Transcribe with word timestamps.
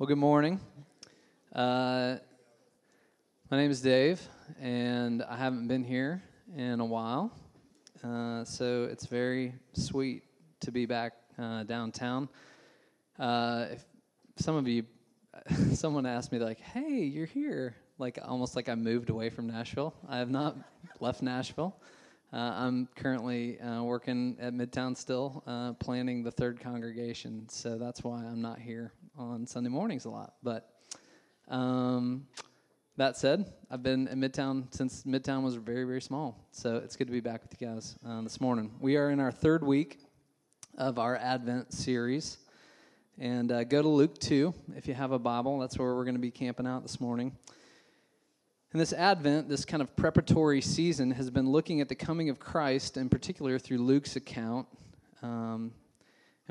Well, 0.00 0.06
good 0.06 0.16
morning. 0.16 0.58
Uh, 1.54 2.16
my 3.50 3.58
name 3.58 3.70
is 3.70 3.82
Dave, 3.82 4.18
and 4.58 5.22
I 5.22 5.36
haven't 5.36 5.68
been 5.68 5.84
here 5.84 6.22
in 6.56 6.80
a 6.80 6.84
while. 6.86 7.30
Uh, 8.02 8.42
so 8.42 8.88
it's 8.90 9.04
very 9.04 9.52
sweet 9.74 10.22
to 10.60 10.72
be 10.72 10.86
back 10.86 11.12
uh, 11.38 11.64
downtown. 11.64 12.30
Uh, 13.18 13.66
if 13.72 13.84
some 14.36 14.56
of 14.56 14.66
you, 14.66 14.84
someone 15.74 16.06
asked 16.06 16.32
me, 16.32 16.38
like, 16.38 16.60
hey, 16.60 17.02
you're 17.04 17.26
here. 17.26 17.76
Like, 17.98 18.18
almost 18.24 18.56
like 18.56 18.70
I 18.70 18.76
moved 18.76 19.10
away 19.10 19.28
from 19.28 19.48
Nashville. 19.48 19.92
I 20.08 20.16
have 20.16 20.30
not 20.30 20.56
left 21.00 21.20
Nashville. 21.20 21.76
Uh, 22.32 22.54
I'm 22.56 22.88
currently 22.96 23.60
uh, 23.60 23.82
working 23.82 24.38
at 24.40 24.54
Midtown 24.54 24.96
still, 24.96 25.44
planning 25.78 26.22
the 26.22 26.30
third 26.30 26.58
congregation. 26.58 27.46
So 27.50 27.76
that's 27.76 28.02
why 28.02 28.24
I'm 28.24 28.40
not 28.40 28.60
here 28.60 28.94
on 29.20 29.46
Sunday 29.46 29.68
mornings 29.68 30.06
a 30.06 30.10
lot. 30.10 30.34
But 30.42 30.66
um, 31.48 32.26
that 32.96 33.18
said, 33.18 33.52
I've 33.70 33.82
been 33.82 34.08
in 34.08 34.18
Midtown 34.18 34.74
since 34.74 35.02
Midtown 35.04 35.42
was 35.42 35.56
very, 35.56 35.84
very 35.84 36.00
small. 36.00 36.48
So 36.52 36.76
it's 36.76 36.96
good 36.96 37.06
to 37.06 37.12
be 37.12 37.20
back 37.20 37.42
with 37.42 37.60
you 37.60 37.66
guys 37.66 37.96
uh, 38.06 38.22
this 38.22 38.40
morning. 38.40 38.72
We 38.80 38.96
are 38.96 39.10
in 39.10 39.20
our 39.20 39.30
third 39.30 39.62
week 39.62 39.98
of 40.78 40.98
our 40.98 41.16
Advent 41.16 41.74
series. 41.74 42.38
And 43.18 43.52
uh, 43.52 43.64
go 43.64 43.82
to 43.82 43.88
Luke 43.88 44.18
2 44.18 44.54
if 44.76 44.88
you 44.88 44.94
have 44.94 45.12
a 45.12 45.18
Bible. 45.18 45.58
That's 45.58 45.78
where 45.78 45.94
we're 45.94 46.04
going 46.04 46.14
to 46.14 46.20
be 46.20 46.30
camping 46.30 46.66
out 46.66 46.80
this 46.82 46.98
morning. 46.98 47.36
And 48.72 48.80
this 48.80 48.94
Advent, 48.94 49.50
this 49.50 49.66
kind 49.66 49.82
of 49.82 49.94
preparatory 49.96 50.62
season, 50.62 51.10
has 51.10 51.28
been 51.28 51.50
looking 51.50 51.82
at 51.82 51.90
the 51.90 51.94
coming 51.94 52.30
of 52.30 52.40
Christ, 52.40 52.96
in 52.96 53.10
particular 53.10 53.58
through 53.58 53.78
Luke's 53.78 54.16
account. 54.16 54.66
Um, 55.22 55.72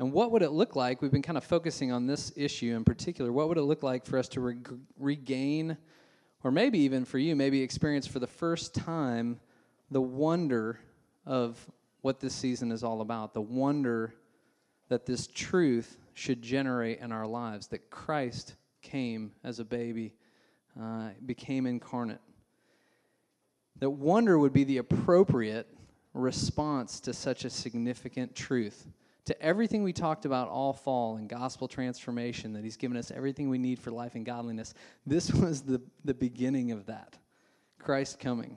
and 0.00 0.14
what 0.14 0.32
would 0.32 0.40
it 0.40 0.52
look 0.52 0.76
like? 0.76 1.02
We've 1.02 1.10
been 1.10 1.20
kind 1.20 1.36
of 1.36 1.44
focusing 1.44 1.92
on 1.92 2.06
this 2.06 2.32
issue 2.34 2.74
in 2.74 2.84
particular. 2.84 3.30
What 3.30 3.50
would 3.50 3.58
it 3.58 3.64
look 3.64 3.82
like 3.82 4.06
for 4.06 4.16
us 4.16 4.28
to 4.28 4.40
re- 4.40 4.56
regain, 4.98 5.76
or 6.42 6.50
maybe 6.50 6.78
even 6.78 7.04
for 7.04 7.18
you, 7.18 7.36
maybe 7.36 7.60
experience 7.60 8.06
for 8.06 8.18
the 8.18 8.26
first 8.26 8.74
time 8.74 9.38
the 9.90 10.00
wonder 10.00 10.80
of 11.26 11.58
what 12.00 12.18
this 12.18 12.32
season 12.32 12.72
is 12.72 12.82
all 12.82 13.02
about? 13.02 13.34
The 13.34 13.42
wonder 13.42 14.14
that 14.88 15.04
this 15.04 15.26
truth 15.26 15.98
should 16.14 16.40
generate 16.40 17.00
in 17.00 17.12
our 17.12 17.26
lives 17.26 17.66
that 17.66 17.90
Christ 17.90 18.54
came 18.80 19.32
as 19.44 19.58
a 19.58 19.66
baby 19.66 20.14
uh, 20.80 21.10
became 21.26 21.66
incarnate. 21.66 22.22
That 23.80 23.90
wonder 23.90 24.38
would 24.38 24.54
be 24.54 24.64
the 24.64 24.78
appropriate 24.78 25.66
response 26.14 27.00
to 27.00 27.12
such 27.12 27.44
a 27.44 27.50
significant 27.50 28.34
truth. 28.34 28.86
To 29.26 29.42
everything 29.42 29.82
we 29.82 29.92
talked 29.92 30.24
about 30.24 30.48
all 30.48 30.72
fall 30.72 31.16
in 31.16 31.26
gospel 31.26 31.68
transformation, 31.68 32.52
that 32.54 32.64
He's 32.64 32.76
given 32.76 32.96
us 32.96 33.10
everything 33.10 33.48
we 33.48 33.58
need 33.58 33.78
for 33.78 33.90
life 33.90 34.14
and 34.14 34.24
godliness, 34.24 34.74
this 35.06 35.32
was 35.32 35.62
the, 35.62 35.80
the 36.04 36.14
beginning 36.14 36.72
of 36.72 36.86
that 36.86 37.18
Christ 37.78 38.18
coming. 38.18 38.56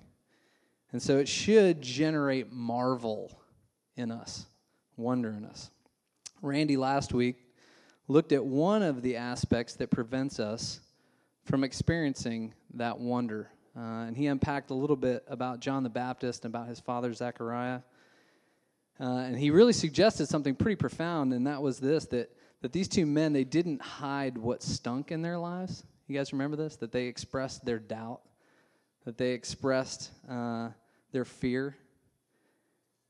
And 0.91 1.01
so 1.01 1.17
it 1.17 1.27
should 1.27 1.81
generate 1.81 2.51
marvel 2.51 3.39
in 3.95 4.11
us, 4.11 4.45
wonder 4.95 5.31
in 5.31 5.45
us. 5.45 5.71
Randy 6.41 6.77
last 6.77 7.13
week 7.13 7.37
looked 8.07 8.31
at 8.31 8.43
one 8.43 8.83
of 8.83 9.01
the 9.01 9.15
aspects 9.15 9.75
that 9.75 9.89
prevents 9.89 10.39
us 10.39 10.81
from 11.45 11.63
experiencing 11.63 12.53
that 12.75 12.99
wonder. 12.99 13.49
Uh, 13.75 14.05
and 14.05 14.15
he 14.15 14.27
unpacked 14.27 14.69
a 14.69 14.73
little 14.73 14.95
bit 14.95 15.23
about 15.27 15.59
John 15.59 15.83
the 15.83 15.89
Baptist 15.89 16.45
and 16.45 16.53
about 16.53 16.67
his 16.67 16.79
father 16.79 17.13
Zechariah. 17.13 17.81
Uh, 19.03 19.17
and 19.17 19.37
he 19.37 19.49
really 19.49 19.73
suggested 19.73 20.27
something 20.27 20.55
pretty 20.55 20.77
profound, 20.77 21.33
and 21.33 21.45
that 21.45 21.61
was 21.61 21.77
this 21.77 22.05
that, 22.05 22.31
that 22.61 22.71
these 22.71 22.87
two 22.87 23.05
men, 23.05 23.33
they 23.33 23.43
didn't 23.43 23.81
hide 23.81 24.37
what 24.37 24.63
stunk 24.63 25.11
in 25.11 25.21
their 25.21 25.37
lives. 25.37 25.83
You 26.07 26.17
guys 26.17 26.31
remember 26.31 26.55
this? 26.55 26.77
That 26.77 26.93
they 26.93 27.07
expressed 27.07 27.65
their 27.65 27.79
doubt, 27.79 28.21
that 29.03 29.17
they 29.17 29.31
expressed 29.31 30.09
uh, 30.29 30.69
their 31.11 31.25
fear. 31.25 31.75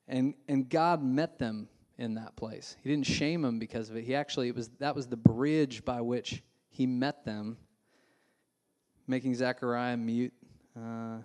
And, 0.08 0.34
and 0.48 0.68
God 0.68 1.04
met 1.04 1.38
them 1.38 1.70
in 2.00 2.16
that 2.16 2.36
place. 2.36 2.76
He 2.82 2.90
didn't 2.90 3.06
shame 3.06 3.44
them 3.44 3.60
because 3.60 3.92
of 3.92 3.96
it. 3.96 4.04
He 4.04 4.16
actually, 4.16 4.48
it 4.48 4.56
was, 4.56 4.70
that 4.80 4.96
was 4.96 5.06
the 5.06 5.16
bridge 5.16 5.86
by 5.86 6.02
which 6.02 6.42
he 6.72 6.88
met 6.88 7.24
them 7.24 7.58
making 9.06 9.36
Zechariah 9.36 9.98
mute, 9.98 10.34
uh, 10.76 11.18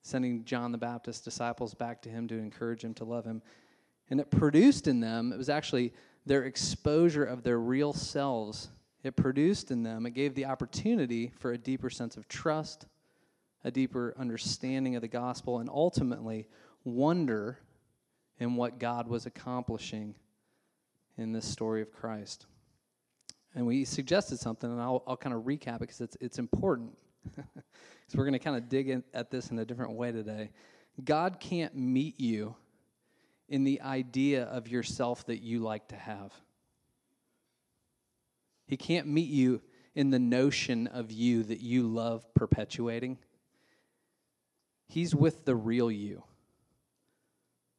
sending 0.00 0.46
John 0.46 0.72
the 0.72 0.78
Baptist 0.78 1.24
disciples 1.24 1.74
back 1.74 2.00
to 2.02 2.08
him 2.08 2.26
to 2.28 2.38
encourage 2.38 2.82
him 2.82 2.94
to 2.94 3.04
love 3.04 3.26
him. 3.26 3.42
And 4.10 4.20
it 4.20 4.30
produced 4.30 4.86
in 4.86 5.00
them, 5.00 5.32
it 5.32 5.38
was 5.38 5.48
actually 5.48 5.92
their 6.26 6.44
exposure 6.44 7.24
of 7.24 7.42
their 7.42 7.58
real 7.58 7.92
selves. 7.92 8.68
It 9.02 9.16
produced 9.16 9.70
in 9.70 9.82
them, 9.82 10.06
it 10.06 10.14
gave 10.14 10.34
the 10.34 10.46
opportunity 10.46 11.32
for 11.38 11.52
a 11.52 11.58
deeper 11.58 11.90
sense 11.90 12.16
of 12.16 12.28
trust, 12.28 12.86
a 13.62 13.70
deeper 13.70 14.14
understanding 14.18 14.96
of 14.96 15.02
the 15.02 15.08
gospel, 15.08 15.58
and 15.58 15.68
ultimately 15.68 16.46
wonder 16.84 17.58
in 18.38 18.56
what 18.56 18.78
God 18.78 19.08
was 19.08 19.26
accomplishing 19.26 20.14
in 21.16 21.32
this 21.32 21.46
story 21.46 21.82
of 21.82 21.92
Christ. 21.92 22.46
And 23.54 23.66
we 23.66 23.84
suggested 23.84 24.38
something, 24.38 24.70
and 24.70 24.80
I'll, 24.80 25.02
I'll 25.06 25.16
kind 25.16 25.34
of 25.34 25.42
recap 25.42 25.76
it 25.76 25.80
because 25.80 26.00
it's, 26.00 26.16
it's 26.20 26.38
important. 26.38 26.96
so 27.36 28.16
we're 28.16 28.24
going 28.24 28.32
to 28.32 28.38
kind 28.38 28.56
of 28.56 28.68
dig 28.68 28.88
in 28.88 29.04
at 29.12 29.30
this 29.30 29.50
in 29.50 29.58
a 29.58 29.64
different 29.64 29.92
way 29.92 30.12
today. 30.12 30.50
God 31.04 31.38
can't 31.38 31.74
meet 31.76 32.18
you 32.18 32.56
in 33.54 33.62
the 33.62 33.82
idea 33.82 34.42
of 34.46 34.66
yourself 34.66 35.26
that 35.26 35.40
you 35.40 35.60
like 35.60 35.86
to 35.86 35.94
have. 35.94 36.32
He 38.66 38.76
can't 38.76 39.06
meet 39.06 39.30
you 39.30 39.62
in 39.94 40.10
the 40.10 40.18
notion 40.18 40.88
of 40.88 41.12
you 41.12 41.44
that 41.44 41.60
you 41.60 41.86
love 41.86 42.26
perpetuating. 42.34 43.16
He's 44.88 45.14
with 45.14 45.44
the 45.44 45.54
real 45.54 45.88
you. 45.88 46.24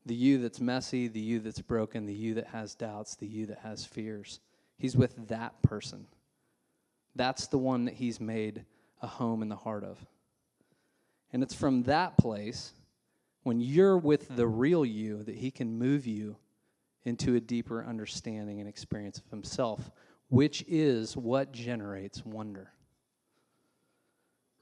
The 0.06 0.16
you 0.16 0.38
that's 0.38 0.62
messy, 0.62 1.10
the 1.10 1.20
you 1.20 1.42
that's 1.42 1.60
broken, 1.60 2.06
the 2.06 2.14
you 2.14 2.36
that 2.36 2.48
has 2.48 2.74
doubts, 2.74 3.18
the 3.18 3.28
you 3.28 3.48
that 3.48 3.60
has 3.60 3.84
fears. 3.84 4.40
He's 4.78 4.96
with 4.96 5.28
that 5.28 5.62
person. 5.62 6.08
That's 7.18 7.48
the 7.48 7.58
one 7.58 7.84
that 7.84 7.96
he's 7.96 8.22
made 8.22 8.64
a 9.02 9.08
home 9.08 9.42
in 9.42 9.50
the 9.50 9.58
heart 9.58 9.84
of. 9.84 9.98
And 11.34 11.44
it's 11.44 11.54
from 11.54 11.84
that 11.84 12.18
place, 12.18 12.72
when 13.46 13.60
you're 13.60 14.00
with 14.00 14.36
the 14.36 14.48
real 14.48 14.84
you, 14.84 15.22
that 15.22 15.36
He 15.36 15.52
can 15.52 15.78
move 15.78 16.08
you 16.08 16.36
into 17.04 17.36
a 17.36 17.40
deeper 17.40 17.86
understanding 17.86 18.60
and 18.60 18.68
experience 18.68 19.20
of 19.20 19.30
Himself, 19.30 19.92
which 20.30 20.66
is 20.68 21.16
what 21.16 21.52
generates 21.52 22.26
wonder. 22.26 22.72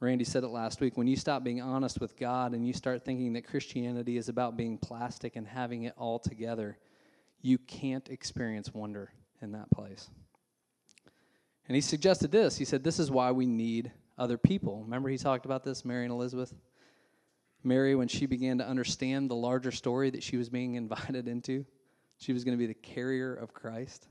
Randy 0.02 0.26
said 0.26 0.44
it 0.44 0.50
last 0.50 0.82
week 0.82 0.98
when 0.98 1.08
you 1.08 1.16
stop 1.16 1.46
being 1.46 1.62
honest 1.62 2.02
with 2.02 2.18
God 2.18 2.52
and 2.52 2.68
you 2.68 2.74
start 2.74 3.06
thinking 3.06 3.32
that 3.34 3.48
Christianity 3.48 4.18
is 4.18 4.28
about 4.28 4.58
being 4.58 4.78
plastic 4.78 5.38
and 5.38 5.48
having 5.48 5.84
it 5.84 5.94
all 5.98 6.20
together, 6.20 6.78
you 7.42 7.58
can't 7.60 8.10
experience 8.10 8.74
wonder 8.74 9.14
in 9.42 9.54
that 9.54 9.72
place. 9.72 10.10
And 11.70 11.76
he 11.76 11.82
suggested 11.82 12.34
this. 12.34 12.58
He 12.58 12.66
said, 12.66 12.84
This 12.84 13.00
is 13.00 13.10
why 13.10 13.32
we 13.32 13.46
need 13.46 13.94
other 14.18 14.38
people. 14.38 14.82
Remember, 14.84 15.08
he 15.08 15.18
talked 15.18 15.46
about 15.46 15.64
this, 15.64 15.86
Mary 15.86 16.04
and 16.04 16.12
Elizabeth? 16.12 16.54
Mary, 17.64 17.96
when 17.96 18.08
she 18.08 18.26
began 18.26 18.58
to 18.58 18.68
understand 18.68 19.30
the 19.30 19.36
larger 19.36 19.72
story 19.72 20.10
that 20.10 20.24
she 20.24 20.38
was 20.38 20.50
being 20.50 20.76
invited 20.76 21.28
into, 21.28 21.66
she 22.18 22.34
was 22.34 22.44
going 22.44 22.58
to 22.58 22.60
be 22.60 22.68
the 22.68 22.74
carrier 22.74 23.34
of 23.34 23.54
Christ. 23.54 24.08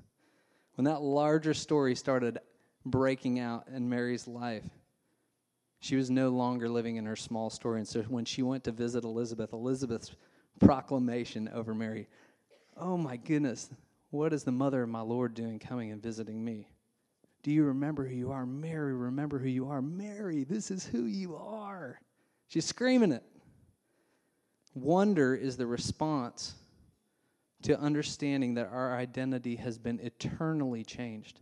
When 0.75 0.85
that 0.87 1.03
larger 1.03 1.55
story 1.55 1.95
started 1.95 2.39
breaking 2.85 3.39
out 3.39 3.69
in 3.69 3.89
Mary's 3.89 4.27
life, 4.27 4.65
she 5.81 5.97
was 5.97 6.11
no 6.11 6.31
longer 6.31 6.69
living 6.69 6.97
in 6.97 7.05
her 7.07 7.17
small 7.17 7.51
story. 7.51 7.81
And 7.81 7.89
so 7.89 8.03
when 8.03 8.25
she 8.25 8.43
went 8.43 8.65
to 8.65 8.73
visit 8.73 9.05
Elizabeth, 9.05 9.53
Elizabeth's 9.53 10.13
proclamation 10.61 11.51
over 11.53 11.75
Mary, 11.75 12.09
oh 12.77 12.97
my 12.97 13.17
goodness, 13.17 13.69
what 14.11 14.33
is 14.33 14.45
the 14.45 14.53
mother 14.53 14.83
of 14.83 14.89
my 14.89 15.01
Lord 15.01 15.35
doing 15.35 15.59
coming 15.59 15.91
and 15.91 16.03
visiting 16.03 16.45
me? 16.45 16.69
Do 17.43 17.51
you 17.51 17.65
remember 17.65 18.07
who 18.07 18.15
you 18.15 18.31
are? 18.31 18.47
Mary, 18.47 18.95
remember 18.95 19.39
who 19.39 19.49
you 19.49 19.69
are. 19.69 19.83
Mary, 19.83 20.45
this 20.45 20.71
is 20.71 20.87
who 20.87 21.05
you 21.07 21.35
are. 21.35 22.01
She's 22.47 22.65
screaming 22.65 23.13
it. 23.13 23.25
Wonder 24.75 25.35
is 25.35 25.57
the 25.57 25.67
response 25.67 26.55
to 27.63 27.79
understanding 27.79 28.55
that 28.55 28.69
our 28.73 28.97
identity 28.97 29.57
has 29.57 29.79
been 29.79 30.01
eternally 30.01 30.83
changed. 30.83 31.41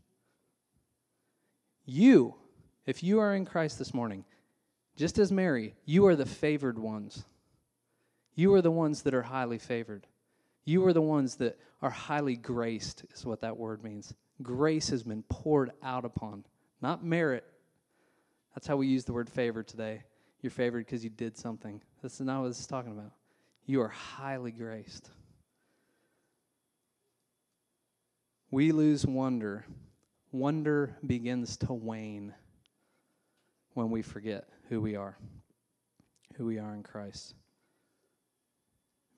You, 1.87 2.35
if 2.87 3.03
you 3.03 3.21
are 3.21 3.35
in 3.35 3.47
Christ 3.47 3.79
this 3.79 3.95
morning, 3.95 4.25
just 4.97 5.19
as 5.19 5.33
Mary, 5.33 5.75
you 5.85 6.07
are 6.07 6.17
the 6.17 6.27
favored 6.27 6.79
ones. 6.79 7.25
You 8.35 8.53
are 8.55 8.63
the 8.63 8.71
ones 8.71 9.03
that 9.03 9.15
are 9.15 9.23
highly 9.23 9.59
favored. 9.59 10.07
You 10.65 10.87
are 10.87 10.93
the 10.93 11.01
ones 11.01 11.37
that 11.37 11.59
are 11.83 11.91
highly 11.91 12.37
graced, 12.37 13.05
is 13.15 13.25
what 13.25 13.41
that 13.41 13.57
word 13.57 13.83
means 13.83 14.13
grace 14.43 14.89
has 14.89 15.03
been 15.03 15.23
poured 15.25 15.71
out 15.83 16.05
upon, 16.05 16.45
not 16.81 17.05
merit. 17.05 17.45
That's 18.55 18.67
how 18.67 18.77
we 18.77 18.87
use 18.87 19.05
the 19.05 19.13
word 19.13 19.29
favor 19.29 19.63
today. 19.63 20.03
You're 20.43 20.51
favored 20.51 20.87
because 20.87 21.05
you 21.05 21.11
did 21.11 21.37
something. 21.37 21.83
This 22.03 22.15
is 22.15 22.21
not 22.21 22.41
what 22.41 22.49
this 22.49 22.61
is 22.61 22.67
talking 22.67 22.93
about. 22.93 23.13
You 23.71 23.83
are 23.83 23.89
highly 23.89 24.51
graced. 24.51 25.11
We 28.51 28.73
lose 28.73 29.07
wonder 29.07 29.65
wonder 30.33 30.97
begins 31.07 31.57
to 31.59 31.73
wane 31.73 32.35
when 33.75 33.91
we 33.91 34.03
forget 34.03 34.49
who 34.69 34.81
we 34.81 34.97
are, 34.97 35.17
who 36.35 36.47
we 36.47 36.59
are 36.59 36.75
in 36.75 36.83
Christ. 36.83 37.37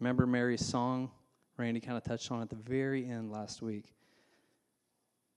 Remember 0.00 0.26
Mary's 0.26 0.66
song? 0.66 1.10
Randy 1.56 1.80
kind 1.80 1.96
of 1.96 2.04
touched 2.04 2.30
on 2.30 2.42
at 2.42 2.50
the 2.50 2.56
very 2.56 3.06
end 3.06 3.32
last 3.32 3.62
week. 3.62 3.94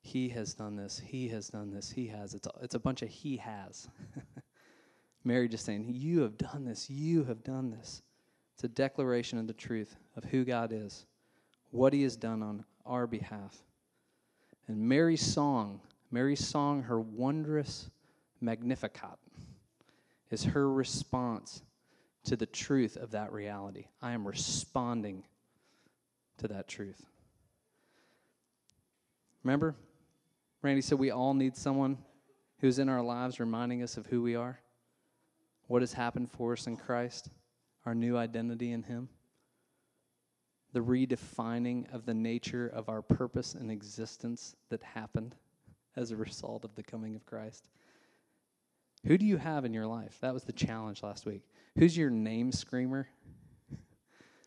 He 0.01 0.27
has 0.27 0.53
done 0.53 0.75
this. 0.75 0.99
He 0.99 1.29
has 1.29 1.47
done 1.47 1.71
this. 1.71 1.89
He 1.89 2.07
has. 2.07 2.33
It's 2.33 2.47
a, 2.47 2.51
it's 2.61 2.75
a 2.75 2.79
bunch 2.79 3.01
of 3.01 3.07
he 3.07 3.37
has. 3.37 3.87
Mary 5.23 5.47
just 5.47 5.63
saying, 5.63 5.85
You 5.93 6.19
have 6.19 6.37
done 6.37 6.65
this. 6.65 6.89
You 6.89 7.23
have 7.23 7.45
done 7.45 7.71
this. 7.71 8.01
It's 8.55 8.63
a 8.63 8.69
declaration 8.69 9.37
of 9.37 9.47
the 9.47 9.53
truth 9.53 9.95
of 10.15 10.23
who 10.23 10.45
God 10.45 10.71
is, 10.73 11.05
what 11.71 11.93
He 11.93 12.03
has 12.03 12.15
done 12.15 12.41
on 12.41 12.63
our 12.85 13.05
behalf. 13.05 13.61
And 14.67 14.79
Mary's 14.87 15.21
song, 15.21 15.81
Mary's 16.09 16.45
song, 16.45 16.83
her 16.83 16.99
wondrous 16.99 17.89
Magnificat, 18.39 19.19
is 20.31 20.45
her 20.45 20.71
response 20.71 21.61
to 22.23 22.35
the 22.35 22.45
truth 22.45 22.95
of 22.95 23.11
that 23.11 23.31
reality. 23.31 23.85
I 24.01 24.13
am 24.13 24.25
responding 24.25 25.23
to 26.37 26.47
that 26.47 26.67
truth. 26.67 27.05
Remember, 29.43 29.75
Randy 30.61 30.81
said 30.81 30.97
we 30.97 31.11
all 31.11 31.33
need 31.33 31.55
someone 31.55 31.97
who's 32.59 32.79
in 32.79 32.89
our 32.89 33.03
lives 33.03 33.39
reminding 33.39 33.83
us 33.83 33.97
of 33.97 34.07
who 34.07 34.21
we 34.21 34.35
are, 34.35 34.59
what 35.67 35.81
has 35.81 35.93
happened 35.93 36.31
for 36.31 36.53
us 36.53 36.65
in 36.67 36.77
Christ, 36.77 37.29
our 37.85 37.95
new 37.95 38.17
identity 38.17 38.71
in 38.71 38.83
Him, 38.83 39.09
the 40.73 40.79
redefining 40.79 41.93
of 41.93 42.05
the 42.05 42.13
nature 42.13 42.67
of 42.67 42.89
our 42.89 43.01
purpose 43.01 43.53
and 43.53 43.71
existence 43.71 44.55
that 44.69 44.83
happened 44.83 45.35
as 45.95 46.11
a 46.11 46.15
result 46.15 46.65
of 46.65 46.75
the 46.75 46.83
coming 46.83 47.15
of 47.15 47.25
Christ. 47.25 47.69
Who 49.05 49.17
do 49.17 49.25
you 49.25 49.37
have 49.37 49.65
in 49.65 49.73
your 49.73 49.85
life? 49.85 50.17
That 50.21 50.33
was 50.33 50.43
the 50.43 50.51
challenge 50.51 51.03
last 51.03 51.25
week. 51.25 51.43
Who's 51.77 51.95
your 51.95 52.09
name 52.09 52.51
screamer? 52.51 53.07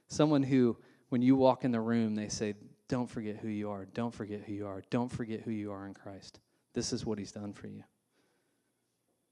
Someone 0.08 0.43
who, 0.43 0.76
when 1.11 1.23
you 1.23 1.37
walk 1.37 1.64
in 1.64 1.70
the 1.70 1.81
room, 1.81 2.14
they 2.14 2.29
say, 2.29 2.55
Don't 2.88 3.08
forget 3.08 3.37
who 3.37 3.49
you 3.49 3.70
are. 3.70 3.87
Don't 3.87 4.12
forget 4.12 4.43
who 4.44 4.52
you 4.52 4.67
are. 4.67 4.82
Don't 4.90 5.11
forget 5.11 5.43
who 5.43 5.52
you 5.52 5.70
are 5.70 5.87
in 5.87 5.94
Christ. 5.94 6.40
This 6.75 6.93
is 6.93 7.06
what 7.06 7.19
He's 7.19 7.32
done 7.32 7.52
for 7.52 7.69
you. 7.69 7.85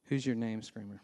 Who's 0.04 0.24
your 0.24 0.36
name 0.36 0.62
screamer? 0.62 1.02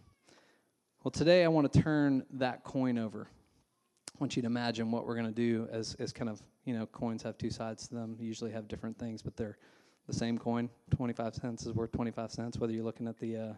Well, 1.04 1.10
today 1.10 1.44
I 1.44 1.49
want 1.49 1.72
to 1.72 1.82
turn 1.82 2.25
that 2.34 2.62
coin 2.62 2.96
over. 2.96 3.26
I 3.28 4.16
want 4.20 4.37
you 4.37 4.43
to 4.43 4.46
imagine 4.46 4.93
what 4.93 5.04
we're 5.04 5.16
going 5.16 5.26
to 5.26 5.32
do 5.32 5.66
as, 5.72 5.96
as 5.99 6.12
kind 6.12 6.31
of, 6.31 6.40
you 6.64 6.78
know, 6.78 6.87
coins 6.87 7.25
have 7.25 7.37
two 7.37 7.50
sides 7.50 7.88
to 7.88 7.94
them, 7.94 8.16
usually 8.20 8.52
have 8.52 8.69
different 8.69 8.96
things, 8.99 9.20
but 9.20 9.37
they're 9.37 9.58
the 10.06 10.12
same 10.12 10.38
coin. 10.38 10.70
25 10.94 11.34
cents 11.34 11.66
is 11.66 11.75
worth 11.75 11.90
25 11.90 12.31
cents, 12.31 12.58
whether 12.58 12.72
you're 12.72 12.84
looking 12.84 13.08
at 13.08 13.19
the. 13.19 13.37
Uh, 13.37 13.52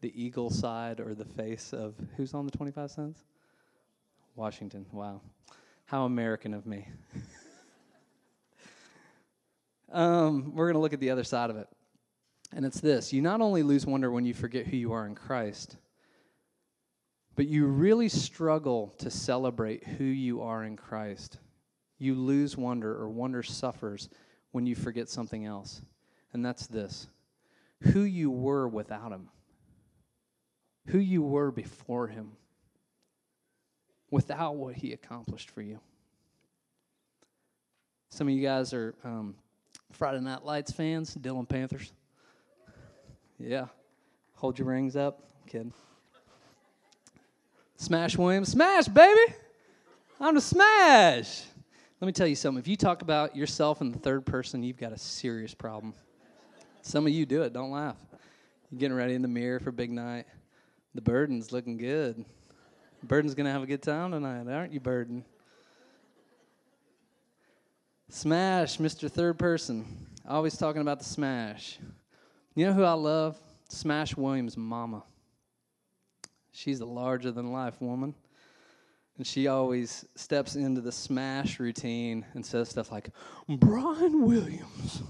the 0.00 0.22
eagle 0.22 0.50
side 0.50 1.00
or 1.00 1.14
the 1.14 1.24
face 1.24 1.72
of 1.72 1.94
who's 2.18 2.34
on 2.34 2.44
the 2.44 2.52
25 2.52 2.90
cents? 2.90 3.24
Washington. 4.36 4.84
Wow. 4.92 5.22
How 5.86 6.04
American 6.04 6.52
of 6.52 6.66
me. 6.66 6.86
um, 9.92 10.54
we're 10.54 10.66
going 10.66 10.74
to 10.74 10.80
look 10.80 10.92
at 10.92 11.00
the 11.00 11.08
other 11.08 11.24
side 11.24 11.48
of 11.48 11.56
it. 11.56 11.68
And 12.52 12.66
it's 12.66 12.82
this 12.82 13.14
you 13.14 13.22
not 13.22 13.40
only 13.40 13.62
lose 13.62 13.86
wonder 13.86 14.10
when 14.10 14.26
you 14.26 14.34
forget 14.34 14.66
who 14.66 14.76
you 14.76 14.92
are 14.92 15.06
in 15.06 15.14
Christ, 15.14 15.78
but 17.36 17.46
you 17.46 17.66
really 17.66 18.08
struggle 18.08 18.94
to 18.98 19.10
celebrate 19.10 19.84
who 19.84 20.04
you 20.04 20.42
are 20.42 20.64
in 20.64 20.76
Christ. 20.76 21.38
You 21.98 22.14
lose 22.14 22.56
wonder, 22.56 22.94
or 22.94 23.08
wonder 23.08 23.42
suffers 23.42 24.08
when 24.52 24.66
you 24.66 24.74
forget 24.74 25.08
something 25.08 25.44
else. 25.44 25.82
And 26.32 26.44
that's 26.44 26.66
this 26.66 27.08
who 27.92 28.00
you 28.00 28.30
were 28.30 28.68
without 28.68 29.12
Him 29.12 29.28
who 30.88 30.98
you 30.98 31.22
were 31.22 31.50
before 31.50 32.08
Him 32.08 32.32
without 34.10 34.56
what 34.56 34.76
He 34.76 34.92
accomplished 34.92 35.50
for 35.50 35.62
you. 35.62 35.80
Some 38.10 38.28
of 38.28 38.34
you 38.34 38.42
guys 38.42 38.72
are 38.72 38.94
um, 39.02 39.34
Friday 39.92 40.20
Night 40.20 40.44
Lights 40.44 40.72
fans, 40.72 41.14
Dillon 41.14 41.46
Panthers. 41.46 41.92
Yeah. 43.38 43.66
Hold 44.34 44.58
your 44.58 44.68
rings 44.68 44.94
up. 44.94 45.22
I'm 45.42 45.48
kidding. 45.48 45.72
Smash 47.76 48.16
Williams. 48.16 48.50
Smash, 48.50 48.88
baby! 48.88 49.34
I'm 50.20 50.34
the 50.34 50.40
smash! 50.40 51.42
Let 52.00 52.06
me 52.06 52.12
tell 52.12 52.26
you 52.26 52.36
something. 52.36 52.58
If 52.58 52.68
you 52.68 52.76
talk 52.76 53.02
about 53.02 53.34
yourself 53.34 53.80
in 53.80 53.90
the 53.90 53.98
third 53.98 54.26
person, 54.26 54.62
you've 54.62 54.76
got 54.76 54.92
a 54.92 54.98
serious 54.98 55.54
problem. 55.54 55.94
Some 56.82 57.06
of 57.06 57.12
you 57.12 57.24
do 57.24 57.42
it. 57.42 57.52
Don't 57.52 57.70
laugh. 57.70 57.96
You're 58.70 58.78
getting 58.78 58.96
ready 58.96 59.14
in 59.14 59.22
the 59.22 59.28
mirror 59.28 59.58
for 59.58 59.72
big 59.72 59.90
night. 59.90 60.26
The 60.94 61.00
burden's 61.00 61.50
looking 61.50 61.76
good. 61.76 62.24
Burden's 63.02 63.34
to 63.34 63.44
have 63.44 63.62
a 63.62 63.66
good 63.66 63.82
time 63.82 64.12
tonight, 64.12 64.46
aren't 64.50 64.72
you, 64.72 64.80
Burden? 64.80 65.24
Smash, 68.08 68.78
Mr. 68.78 69.10
Third 69.10 69.38
Person. 69.38 69.84
Always 70.28 70.56
talking 70.56 70.80
about 70.80 71.00
the 71.00 71.04
smash. 71.04 71.78
You 72.54 72.66
know 72.66 72.72
who 72.72 72.84
I 72.84 72.92
love? 72.92 73.36
Smash 73.68 74.16
Williams' 74.16 74.56
mama. 74.56 75.02
She's 76.56 76.80
a 76.80 76.86
larger 76.86 77.32
than 77.32 77.52
life 77.52 77.80
woman. 77.80 78.14
And 79.18 79.26
she 79.26 79.48
always 79.48 80.04
steps 80.14 80.54
into 80.54 80.80
the 80.80 80.92
smash 80.92 81.58
routine 81.58 82.24
and 82.34 82.46
says 82.46 82.68
stuff 82.68 82.92
like, 82.92 83.10
Brian 83.48 84.22
Williams. 84.22 85.02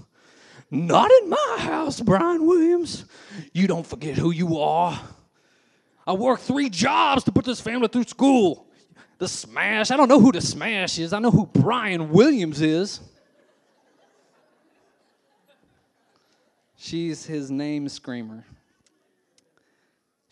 Not 0.71 1.11
in 1.11 1.29
my 1.29 1.55
house, 1.59 2.01
Brian 2.01 2.47
Williams. 2.47 3.05
You 3.53 3.67
don't 3.67 3.85
forget 3.85 4.17
who 4.17 4.31
you 4.31 4.57
are. 4.57 4.99
I 6.07 6.13
worked 6.13 6.41
three 6.43 6.69
jobs 6.69 7.23
to 7.25 7.31
put 7.31 7.45
this 7.45 7.61
family 7.61 7.87
through 7.87 8.03
school. 8.05 8.67
The 9.19 9.27
Smash, 9.27 9.91
I 9.91 9.97
don't 9.97 10.09
know 10.09 10.19
who 10.19 10.31
the 10.31 10.41
Smash 10.41 10.97
is. 10.97 11.13
I 11.13 11.19
know 11.19 11.31
who 11.31 11.45
Brian 11.45 12.09
Williams 12.09 12.61
is. 12.61 12.99
She's 16.75 17.25
his 17.25 17.51
name 17.51 17.87
screamer. 17.87 18.45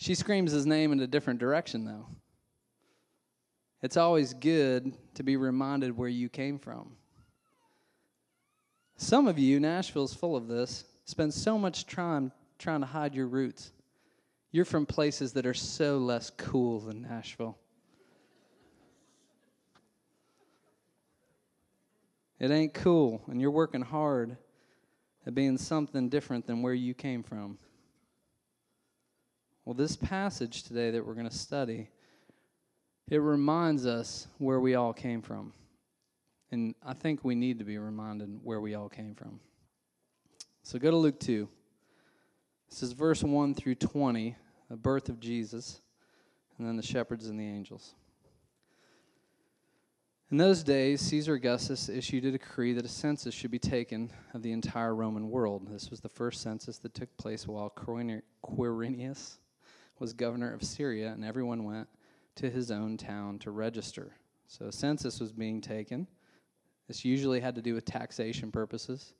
She 0.04 0.16
screams 0.16 0.52
his 0.52 0.66
name 0.66 0.92
in 0.92 1.00
a 1.00 1.08
different 1.08 1.40
direction, 1.40 1.86
though. 1.86 2.06
It's 3.82 3.96
always 3.96 4.34
good 4.34 4.98
to 5.14 5.24
be 5.24 5.38
reminded 5.38 5.96
where 5.96 6.10
you 6.10 6.28
came 6.28 6.60
from. 6.60 6.98
Some 8.98 9.30
of 9.30 9.40
you, 9.40 9.62
Nashville's 9.62 10.14
full 10.14 10.36
of 10.36 10.50
this, 10.50 10.84
spend 11.06 11.34
so 11.34 11.58
much 11.58 11.86
time 11.86 12.34
trying 12.60 12.82
to 12.82 12.86
hide 12.86 13.16
your 13.16 13.28
roots. 13.28 13.72
You're 14.52 14.66
from 14.66 14.86
places 14.86 15.32
that 15.32 15.46
are 15.46 15.54
so 15.54 16.00
less 16.00 16.30
cool 16.32 16.82
than 16.82 17.04
Nashville. 17.04 17.58
It 22.40 22.52
ain't 22.52 22.74
cool, 22.74 23.24
and 23.28 23.40
you're 23.40 23.52
working 23.52 23.84
hard 23.84 24.36
at 25.26 25.34
being 25.34 25.58
something 25.58 26.10
different 26.10 26.46
than 26.46 26.62
where 26.62 26.74
you 26.74 26.94
came 26.94 27.24
from. 27.24 27.58
Well, 29.66 29.74
this 29.74 29.96
passage 29.96 30.64
today 30.64 30.92
that 30.92 31.06
we're 31.06 31.14
going 31.14 31.30
to 31.30 31.36
study, 31.36 31.88
it 33.10 33.18
reminds 33.18 33.86
us 33.86 34.28
where 34.38 34.60
we 34.60 34.76
all 34.76 34.92
came 34.92 35.22
from. 35.22 35.54
And 36.52 36.76
I 36.86 36.94
think 36.94 37.24
we 37.24 37.34
need 37.34 37.60
to 37.60 37.66
be 37.66 37.78
reminded 37.78 38.42
where 38.44 38.60
we 38.60 38.76
all 38.76 38.90
came 38.90 39.16
from. 39.16 39.40
So 40.64 40.78
go 40.78 40.92
to 40.92 40.98
Luke 40.98 41.20
2. 41.20 41.48
This 42.70 42.84
is 42.84 42.92
verse 42.92 43.24
1 43.24 43.56
through 43.56 43.76
20, 43.76 44.36
the 44.70 44.76
birth 44.76 45.08
of 45.08 45.22
Jesus, 45.22 45.80
and 46.58 46.68
then 46.68 46.76
the 46.76 46.84
shepherds 46.84 47.28
and 47.28 47.40
the 47.40 47.48
angels. 47.48 47.96
In 50.30 50.38
those 50.38 50.62
days, 50.62 51.00
Caesar 51.02 51.36
Augustus 51.36 51.88
issued 51.88 52.26
a 52.26 52.32
decree 52.32 52.74
that 52.74 52.86
a 52.86 52.90
census 52.90 53.34
should 53.34 53.52
be 53.52 53.60
taken 53.60 54.12
of 54.34 54.42
the 54.42 54.52
entire 54.52 54.94
Roman 54.94 55.30
world. 55.30 55.70
This 55.70 55.90
was 55.90 56.02
the 56.02 56.10
first 56.10 56.42
census 56.42 56.80
that 56.80 56.94
took 56.94 57.16
place 57.18 57.48
while 57.48 57.70
Quirinius 57.70 59.38
was 60.04 60.12
governor 60.12 60.54
of 60.54 60.62
Syria, 60.62 61.14
and 61.14 61.24
everyone 61.24 61.64
went 61.64 61.88
to 62.36 62.50
his 62.50 62.72
own 62.72 62.98
town 62.98 63.40
to 63.40 63.52
register. 63.52 64.12
So 64.48 64.66
a 64.66 64.72
census 64.74 65.22
was 65.22 65.32
being 65.32 65.62
taken. 65.62 66.08
This 66.90 67.06
usually 67.06 67.40
had 67.40 67.56
to 67.56 67.62
do 67.62 67.74
with 67.74 67.86
taxation 67.86 68.52
purposes 68.52 69.14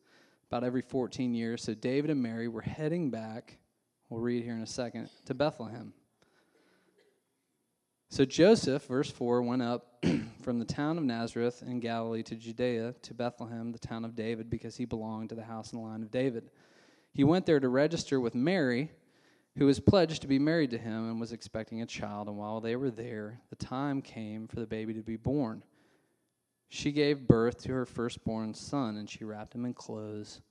about 0.50 0.66
every 0.66 0.82
14 0.82 1.34
years. 1.34 1.64
So 1.64 1.74
David 1.74 2.10
and 2.10 2.22
Mary 2.22 2.50
were 2.50 2.62
heading 2.62 3.10
back, 3.10 3.60
we'll 4.10 4.20
read 4.20 4.44
here 4.44 4.56
in 4.56 4.62
a 4.62 4.68
second, 4.68 5.10
to 5.24 5.34
Bethlehem. 5.34 5.94
So 8.10 8.26
Joseph, 8.26 8.86
verse 8.86 9.10
4, 9.10 9.42
went 9.42 9.62
up 9.62 10.06
from 10.42 10.60
the 10.60 10.66
town 10.66 10.98
of 10.98 11.06
Nazareth 11.06 11.64
in 11.66 11.80
Galilee 11.80 12.24
to 12.24 12.36
Judea 12.36 12.94
to 13.04 13.14
Bethlehem, 13.14 13.72
the 13.72 13.80
town 13.80 14.04
of 14.04 14.18
David, 14.18 14.50
because 14.50 14.76
he 14.76 14.84
belonged 14.84 15.30
to 15.30 15.36
the 15.36 15.44
house 15.44 15.72
and 15.72 15.82
line 15.82 16.04
of 16.04 16.12
David. 16.12 16.52
He 17.14 17.24
went 17.24 17.46
there 17.46 17.62
to 17.62 17.70
register 17.70 18.20
with 18.20 18.36
Mary, 18.36 18.92
who 19.58 19.66
was 19.66 19.80
pledged 19.80 20.22
to 20.22 20.28
be 20.28 20.40
married 20.40 20.72
to 20.72 20.78
him 20.78 21.10
and 21.10 21.20
was 21.20 21.32
expecting 21.32 21.82
a 21.82 21.86
child. 21.86 22.28
And 22.28 22.38
while 22.38 22.60
they 22.60 22.76
were 22.76 22.90
there, 22.90 23.40
the 23.50 23.56
time 23.56 24.02
came 24.02 24.48
for 24.48 24.56
the 24.60 24.66
baby 24.66 24.94
to 24.94 25.02
be 25.02 25.16
born. 25.16 25.64
She 26.70 26.92
gave 26.92 27.28
birth 27.28 27.62
to 27.64 27.74
her 27.74 27.86
firstborn 27.86 28.56
son, 28.56 28.98
and 28.98 29.08
she 29.08 29.24
wrapped 29.24 29.54
him 29.54 29.66
in 29.66 29.76
clothes, 29.76 30.42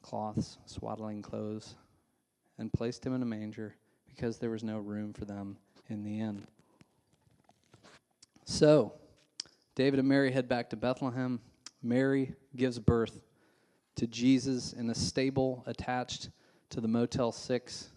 cloths, 0.00 0.56
swaddling 0.64 1.20
clothes, 1.20 1.74
and 2.56 2.72
placed 2.72 3.04
him 3.04 3.14
in 3.14 3.22
a 3.22 3.26
manger 3.26 3.76
because 4.08 4.38
there 4.38 4.50
was 4.50 4.64
no 4.64 4.78
room 4.78 5.12
for 5.12 5.26
them 5.26 5.58
in 5.90 6.02
the 6.02 6.20
inn. 6.20 6.46
So, 8.46 8.94
David 9.74 10.00
and 10.00 10.08
Mary 10.08 10.32
head 10.32 10.48
back 10.48 10.70
to 10.70 10.76
Bethlehem. 10.76 11.38
Mary 11.82 12.34
gives 12.56 12.78
birth 12.78 13.20
to 13.96 14.06
Jesus 14.06 14.72
in 14.72 14.88
a 14.88 14.94
stable 14.94 15.62
attached 15.66 16.30
to 16.70 16.80
the 16.80 16.88
Motel 16.88 17.30
6 17.30 17.90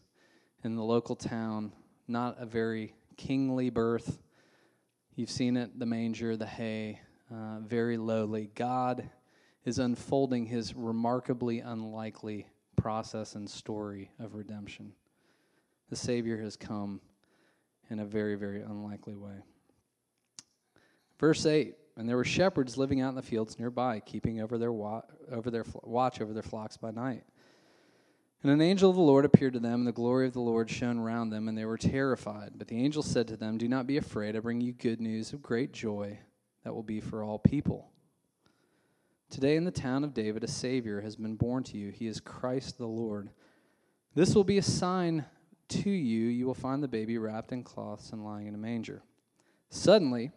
in 0.63 0.75
the 0.75 0.83
local 0.83 1.15
town. 1.15 1.73
Not 2.07 2.37
a 2.39 2.45
very 2.45 2.95
kingly 3.17 3.69
birth. 3.69 4.19
You've 5.15 5.29
seen 5.29 5.57
it 5.57 5.77
the 5.77 5.85
manger, 5.85 6.37
the 6.37 6.45
hay, 6.45 7.01
uh, 7.31 7.59
very 7.59 7.97
lowly. 7.97 8.49
God 8.55 9.09
is 9.65 9.79
unfolding 9.79 10.45
his 10.45 10.73
remarkably 10.73 11.59
unlikely 11.59 12.47
process 12.75 13.35
and 13.35 13.49
story 13.49 14.11
of 14.19 14.35
redemption. 14.35 14.93
The 15.89 15.95
Savior 15.95 16.41
has 16.41 16.55
come 16.55 17.01
in 17.89 17.99
a 17.99 18.05
very, 18.05 18.35
very 18.35 18.61
unlikely 18.61 19.15
way. 19.15 19.43
Verse 21.19 21.45
8 21.45 21.75
And 21.97 22.09
there 22.09 22.15
were 22.15 22.23
shepherds 22.23 22.77
living 22.77 23.01
out 23.01 23.09
in 23.09 23.15
the 23.15 23.21
fields 23.21 23.59
nearby, 23.59 23.99
keeping 23.99 24.41
over 24.41 24.57
their, 24.57 24.71
wa- 24.71 25.03
over 25.31 25.51
their 25.51 25.63
fl- 25.63 25.79
watch 25.83 26.21
over 26.21 26.33
their 26.33 26.41
flocks 26.41 26.77
by 26.77 26.91
night. 26.91 27.23
And 28.43 28.51
an 28.51 28.61
angel 28.61 28.89
of 28.89 28.95
the 28.95 29.01
Lord 29.03 29.23
appeared 29.23 29.53
to 29.53 29.59
them, 29.59 29.81
and 29.81 29.87
the 29.87 29.91
glory 29.91 30.25
of 30.25 30.33
the 30.33 30.39
Lord 30.39 30.69
shone 30.69 30.97
around 30.97 31.29
them, 31.29 31.47
and 31.47 31.55
they 31.55 31.65
were 31.65 31.77
terrified. 31.77 32.53
But 32.55 32.67
the 32.67 32.83
angel 32.83 33.03
said 33.03 33.27
to 33.27 33.37
them, 33.37 33.57
Do 33.57 33.67
not 33.67 33.85
be 33.85 33.97
afraid. 33.97 34.35
I 34.35 34.39
bring 34.39 34.61
you 34.61 34.73
good 34.73 34.99
news 34.99 35.31
of 35.31 35.43
great 35.43 35.73
joy 35.73 36.17
that 36.63 36.73
will 36.73 36.81
be 36.81 36.99
for 36.99 37.23
all 37.23 37.37
people. 37.37 37.91
Today 39.29 39.55
in 39.55 39.63
the 39.63 39.71
town 39.71 40.03
of 40.03 40.15
David, 40.15 40.43
a 40.43 40.47
Savior 40.47 41.01
has 41.01 41.15
been 41.15 41.35
born 41.35 41.63
to 41.65 41.77
you. 41.77 41.91
He 41.91 42.07
is 42.07 42.19
Christ 42.19 42.79
the 42.79 42.87
Lord. 42.87 43.29
This 44.15 44.33
will 44.33 44.43
be 44.43 44.57
a 44.57 44.63
sign 44.63 45.23
to 45.69 45.89
you. 45.89 46.25
You 46.25 46.47
will 46.47 46.53
find 46.55 46.83
the 46.83 46.87
baby 46.87 47.17
wrapped 47.17 47.51
in 47.51 47.63
cloths 47.63 48.11
and 48.11 48.25
lying 48.25 48.47
in 48.47 48.55
a 48.55 48.57
manger. 48.57 49.03
Suddenly, 49.69 50.31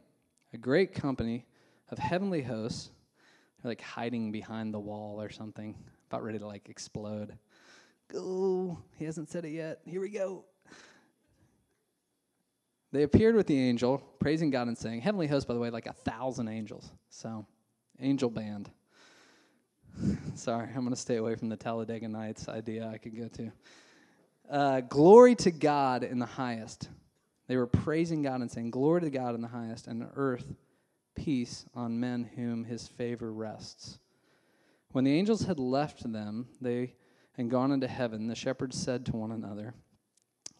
a 0.52 0.58
great 0.58 0.94
company 0.94 1.46
of 1.90 1.98
heavenly 1.98 2.42
hosts, 2.42 2.90
they're 3.62 3.70
like 3.70 3.80
hiding 3.80 4.30
behind 4.30 4.72
the 4.72 4.78
wall 4.78 5.20
or 5.20 5.30
something, 5.30 5.74
about 6.08 6.22
ready 6.22 6.38
to 6.38 6.46
like 6.46 6.68
explode. 6.68 7.36
Go. 8.12 8.78
He 8.98 9.04
hasn't 9.04 9.30
said 9.30 9.44
it 9.44 9.50
yet. 9.50 9.80
Here 9.84 10.00
we 10.00 10.10
go. 10.10 10.44
They 12.92 13.02
appeared 13.02 13.34
with 13.34 13.48
the 13.48 13.58
angel, 13.58 13.98
praising 14.20 14.50
God 14.50 14.68
and 14.68 14.78
saying, 14.78 15.00
Heavenly 15.00 15.26
host, 15.26 15.48
by 15.48 15.54
the 15.54 15.60
way, 15.60 15.70
like 15.70 15.86
a 15.86 15.92
thousand 15.92 16.48
angels. 16.48 16.92
So, 17.08 17.44
angel 18.00 18.30
band. 18.30 18.70
Sorry, 20.34 20.68
I'm 20.68 20.82
going 20.82 20.90
to 20.90 20.96
stay 20.96 21.16
away 21.16 21.34
from 21.34 21.48
the 21.48 21.56
Talladega 21.56 22.08
Nights 22.08 22.48
idea 22.48 22.88
I 22.88 22.98
could 22.98 23.16
go 23.16 23.28
to. 23.28 23.52
Uh, 24.48 24.80
glory 24.82 25.34
to 25.36 25.50
God 25.50 26.04
in 26.04 26.18
the 26.18 26.26
highest. 26.26 26.88
They 27.48 27.56
were 27.56 27.66
praising 27.66 28.22
God 28.22 28.40
and 28.40 28.50
saying, 28.50 28.70
Glory 28.70 29.00
to 29.02 29.10
God 29.10 29.34
in 29.34 29.40
the 29.40 29.48
highest, 29.48 29.86
and 29.86 30.06
earth 30.14 30.54
peace 31.14 31.66
on 31.74 31.98
men 31.98 32.28
whom 32.36 32.64
his 32.64 32.88
favor 32.88 33.32
rests. 33.32 33.98
When 34.92 35.04
the 35.04 35.12
angels 35.12 35.42
had 35.44 35.58
left 35.58 36.10
them 36.10 36.46
they 36.60 36.94
and 37.36 37.50
gone 37.50 37.72
into 37.72 37.88
heaven, 37.88 38.26
the 38.26 38.34
shepherds 38.34 38.80
said 38.80 39.04
to 39.06 39.16
one 39.16 39.32
another, 39.32 39.74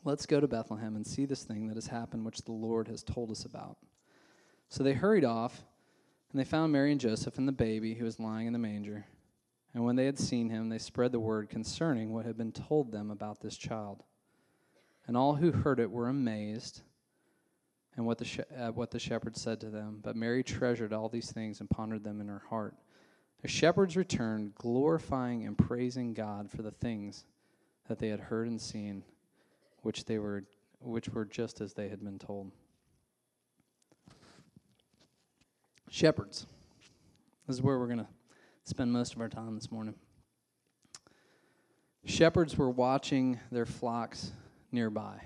Let's 0.05 0.27
go 0.27 0.39
to 0.39 0.49
Bethlehem 0.49 0.97
and 0.97 1.07
see 1.07 1.25
this 1.25 1.45
thing 1.45 1.67
that 1.69 1.77
has 1.77 1.87
happened, 1.87 2.27
which 2.27 2.43
the 2.43 2.53
Lord 2.53 2.89
has 2.89 3.03
told 3.03 3.31
us 3.31 3.45
about. 3.45 3.79
So 4.69 4.83
they 4.83 4.93
hurried 4.93 5.25
off, 5.25 5.63
and 6.31 6.39
they 6.39 6.45
found 6.45 6.73
Mary 6.73 6.93
and 6.93 7.01
Joseph 7.01 7.39
and 7.39 7.49
the 7.49 7.53
baby 7.53 7.95
who 7.95 8.05
was 8.05 8.21
lying 8.21 8.47
in 8.47 8.53
the 8.53 8.59
manger. 8.59 9.07
And 9.73 9.85
when 9.85 9.97
they 9.97 10.07
had 10.07 10.19
seen 10.19 10.51
him, 10.51 10.69
they 10.69 10.79
spread 10.79 11.13
the 11.13 11.21
word 11.21 11.49
concerning 11.49 12.13
what 12.13 12.27
had 12.27 12.37
been 12.37 12.53
told 12.53 12.93
them 12.93 13.11
about 13.11 13.41
this 13.41 13.57
child. 13.57 14.03
And 15.07 15.17
all 15.17 15.35
who 15.35 15.53
heard 15.53 15.81
it 15.81 15.91
were 15.91 16.09
amazed 16.09 16.83
and 17.97 18.07
what 18.07 18.19
the 18.19 18.47
at 18.51 18.69
uh, 18.69 18.73
what 18.73 18.91
the 18.91 18.99
shepherds 18.99 19.41
said 19.41 19.61
to 19.61 19.71
them. 19.71 20.01
But 20.03 20.17
Mary 20.17 20.43
treasured 20.43 20.93
all 20.93 21.09
these 21.09 21.31
things 21.31 21.61
and 21.61 21.71
pondered 21.71 22.05
them 22.05 22.21
in 22.21 22.29
her 22.29 22.43
heart. 22.49 22.75
The 23.45 23.51
shepherds 23.51 23.95
returned, 23.95 24.55
glorifying 24.55 25.45
and 25.45 25.59
praising 25.59 26.15
God 26.15 26.51
for 26.51 26.63
the 26.63 26.71
things 26.71 27.27
that 27.89 27.99
they 27.99 28.09
had 28.09 28.19
heard 28.19 28.49
and 28.49 28.59
seen, 28.59 29.05
which 29.83 30.07
they 30.07 30.19
were 30.19 30.45
which 30.81 31.11
were 31.11 31.27
just 31.27 31.61
as 31.61 31.75
they 31.75 31.91
had 31.91 32.03
been 32.03 32.19
told. 32.19 32.51
Shepherds. 35.91 36.47
This 37.47 37.57
is 37.57 37.63
where 37.63 37.79
we're 37.79 37.87
going 37.87 37.99
to 37.99 38.09
spend 38.65 38.91
most 38.91 39.15
of 39.15 39.21
our 39.21 39.29
time 39.29 39.55
this 39.57 39.71
morning. 39.71 39.95
Shepherds 42.07 42.57
were 42.57 42.71
watching 42.71 43.39
their 43.53 43.67
flocks 43.67 44.33
nearby. 44.73 45.21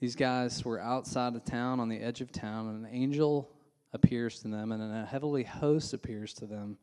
These 0.00 0.16
guys 0.16 0.64
were 0.64 0.80
outside 0.80 1.36
of 1.36 1.44
town, 1.44 1.78
on 1.78 1.88
the 1.88 2.00
edge 2.00 2.20
of 2.20 2.32
town, 2.32 2.66
and 2.66 2.84
an 2.84 2.92
angel 2.92 3.48
appears 3.92 4.40
to 4.40 4.48
them, 4.48 4.72
and 4.72 4.82
a 4.82 5.06
heavenly 5.06 5.44
host 5.44 5.92
appears 5.94 6.32
to 6.34 6.46
them. 6.46 6.78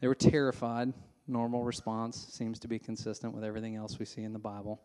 They 0.00 0.08
were 0.08 0.14
terrified. 0.14 0.92
Normal 1.26 1.64
response 1.64 2.26
seems 2.30 2.58
to 2.60 2.68
be 2.68 2.78
consistent 2.78 3.34
with 3.34 3.44
everything 3.44 3.76
else 3.76 3.98
we 3.98 4.04
see 4.04 4.22
in 4.22 4.32
the 4.32 4.38
Bible. 4.38 4.80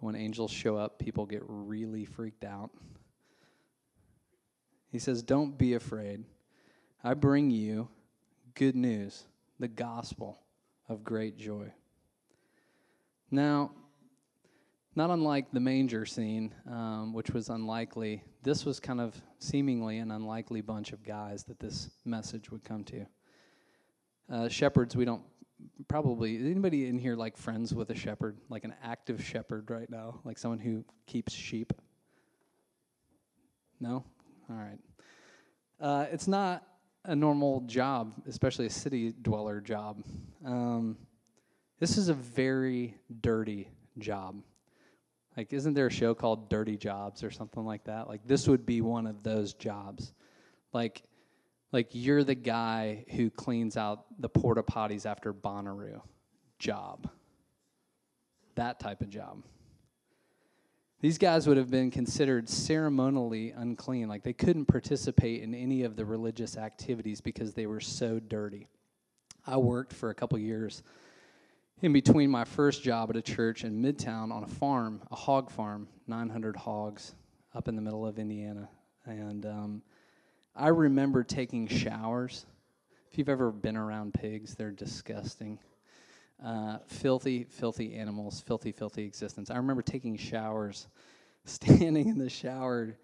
When 0.00 0.14
angels 0.14 0.50
show 0.50 0.76
up, 0.76 0.98
people 0.98 1.26
get 1.26 1.42
really 1.46 2.04
freaked 2.04 2.44
out. 2.44 2.70
He 4.90 4.98
says, 4.98 5.22
Don't 5.22 5.56
be 5.56 5.74
afraid. 5.74 6.24
I 7.02 7.14
bring 7.14 7.50
you 7.50 7.88
good 8.54 8.76
news, 8.76 9.24
the 9.58 9.68
gospel 9.68 10.38
of 10.88 11.04
great 11.04 11.36
joy. 11.36 11.72
Now, 13.30 13.72
not 14.94 15.10
unlike 15.10 15.50
the 15.52 15.60
manger 15.60 16.06
scene, 16.06 16.54
um, 16.70 17.12
which 17.12 17.30
was 17.30 17.48
unlikely, 17.48 18.22
this 18.42 18.64
was 18.64 18.78
kind 18.78 19.00
of 19.00 19.20
seemingly 19.44 19.98
an 19.98 20.10
unlikely 20.10 20.60
bunch 20.60 20.92
of 20.92 21.04
guys 21.04 21.44
that 21.44 21.58
this 21.58 21.90
message 22.04 22.50
would 22.50 22.64
come 22.64 22.82
to. 22.84 23.06
Uh, 24.30 24.48
shepherds, 24.48 24.96
we 24.96 25.04
don't 25.04 25.22
probably 25.86 26.36
anybody 26.36 26.88
in 26.88 26.98
here 26.98 27.14
like 27.14 27.36
friends 27.36 27.74
with 27.74 27.90
a 27.90 27.94
shepherd, 27.94 28.38
like 28.48 28.64
an 28.64 28.74
active 28.82 29.22
shepherd 29.22 29.70
right 29.70 29.90
now, 29.90 30.20
like 30.24 30.38
someone 30.38 30.58
who 30.58 30.84
keeps 31.06 31.32
sheep. 31.32 31.72
No, 33.80 34.04
all 34.48 34.56
right. 34.56 34.78
Uh, 35.80 36.06
it's 36.10 36.26
not 36.26 36.62
a 37.04 37.14
normal 37.14 37.60
job, 37.62 38.14
especially 38.26 38.66
a 38.66 38.70
city 38.70 39.12
dweller 39.20 39.60
job. 39.60 40.02
Um, 40.44 40.96
this 41.78 41.98
is 41.98 42.08
a 42.08 42.14
very 42.14 42.96
dirty 43.20 43.68
job. 43.98 44.36
Like, 45.36 45.52
isn't 45.52 45.74
there 45.74 45.88
a 45.88 45.92
show 45.92 46.14
called 46.14 46.48
Dirty 46.48 46.76
Jobs 46.76 47.24
or 47.24 47.30
something 47.30 47.64
like 47.64 47.84
that? 47.84 48.08
Like, 48.08 48.26
this 48.26 48.46
would 48.46 48.64
be 48.64 48.80
one 48.80 49.06
of 49.06 49.22
those 49.22 49.52
jobs. 49.54 50.12
Like, 50.72 51.02
like 51.72 51.88
you're 51.90 52.22
the 52.22 52.36
guy 52.36 53.04
who 53.10 53.30
cleans 53.30 53.76
out 53.76 54.04
the 54.20 54.28
porta 54.28 54.62
potties 54.62 55.06
after 55.06 55.34
Bonnaroo. 55.34 56.00
Job. 56.60 57.10
That 58.54 58.78
type 58.78 59.00
of 59.00 59.10
job. 59.10 59.42
These 61.00 61.18
guys 61.18 61.46
would 61.46 61.56
have 61.56 61.70
been 61.70 61.90
considered 61.90 62.48
ceremonially 62.48 63.50
unclean. 63.50 64.08
Like 64.08 64.22
they 64.22 64.32
couldn't 64.32 64.66
participate 64.66 65.42
in 65.42 65.52
any 65.52 65.82
of 65.82 65.96
the 65.96 66.04
religious 66.04 66.56
activities 66.56 67.20
because 67.20 67.54
they 67.54 67.66
were 67.66 67.80
so 67.80 68.20
dirty. 68.20 68.68
I 69.46 69.56
worked 69.56 69.92
for 69.92 70.10
a 70.10 70.14
couple 70.14 70.38
years 70.38 70.82
in 71.82 71.92
between 71.92 72.30
my 72.30 72.44
first 72.44 72.82
job 72.82 73.10
at 73.10 73.16
a 73.16 73.22
church 73.22 73.64
in 73.64 73.82
Midtown 73.82 74.32
on 74.32 74.44
a 74.44 74.48
farm, 74.48 75.02
a 75.10 75.16
hog 75.16 75.50
farm, 75.50 75.88
900 76.06 76.56
hogs 76.56 77.14
up 77.54 77.68
in 77.68 77.76
the 77.76 77.82
middle 77.82 78.06
of 78.06 78.18
Indiana. 78.18 78.68
And 79.06 79.44
um, 79.46 79.82
I 80.56 80.68
remember 80.68 81.22
taking 81.22 81.66
showers. 81.66 82.46
If 83.10 83.18
you've 83.18 83.28
ever 83.28 83.50
been 83.50 83.76
around 83.76 84.14
pigs, 84.14 84.54
they're 84.54 84.70
disgusting. 84.70 85.58
Uh, 86.44 86.78
filthy, 86.86 87.44
filthy 87.44 87.94
animals, 87.94 88.40
filthy, 88.40 88.72
filthy 88.72 89.04
existence. 89.04 89.50
I 89.50 89.56
remember 89.56 89.82
taking 89.82 90.16
showers, 90.16 90.88
standing 91.44 92.08
in 92.08 92.18
the 92.18 92.30
shower. 92.30 92.96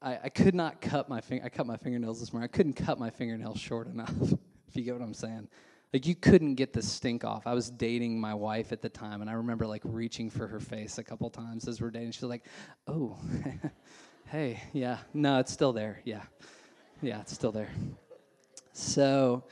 I, 0.00 0.18
I 0.24 0.28
could 0.28 0.54
not 0.54 0.80
cut 0.80 1.08
my 1.08 1.20
finger. 1.20 1.44
I 1.44 1.48
cut 1.48 1.66
my 1.66 1.76
fingernails 1.76 2.20
this 2.20 2.32
morning. 2.32 2.48
I 2.52 2.54
couldn't 2.54 2.74
cut 2.74 2.98
my 2.98 3.10
fingernails 3.10 3.58
short 3.58 3.88
enough. 3.88 4.14
if 4.68 4.76
you 4.76 4.82
get 4.82 4.94
what 4.94 5.02
I'm 5.02 5.14
saying. 5.14 5.48
Like 5.92 6.06
you 6.06 6.14
couldn't 6.14 6.56
get 6.56 6.72
the 6.72 6.82
stink 6.82 7.24
off. 7.24 7.46
I 7.46 7.54
was 7.54 7.70
dating 7.70 8.20
my 8.20 8.34
wife 8.34 8.72
at 8.72 8.82
the 8.82 8.90
time, 8.90 9.22
and 9.22 9.30
I 9.30 9.34
remember 9.34 9.66
like 9.66 9.82
reaching 9.84 10.28
for 10.28 10.46
her 10.46 10.60
face 10.60 10.98
a 10.98 11.04
couple 11.04 11.30
times 11.30 11.66
as 11.66 11.80
we're 11.80 11.90
dating. 11.90 12.12
She 12.12 12.24
was 12.24 12.30
like, 12.30 12.44
"Oh, 12.86 13.16
hey, 14.26 14.62
yeah, 14.72 14.98
no, 15.14 15.38
it's 15.38 15.52
still 15.52 15.72
there. 15.72 16.02
Yeah, 16.04 16.22
yeah, 17.00 17.20
it's 17.20 17.32
still 17.32 17.52
there." 17.52 17.70
So 18.72 19.44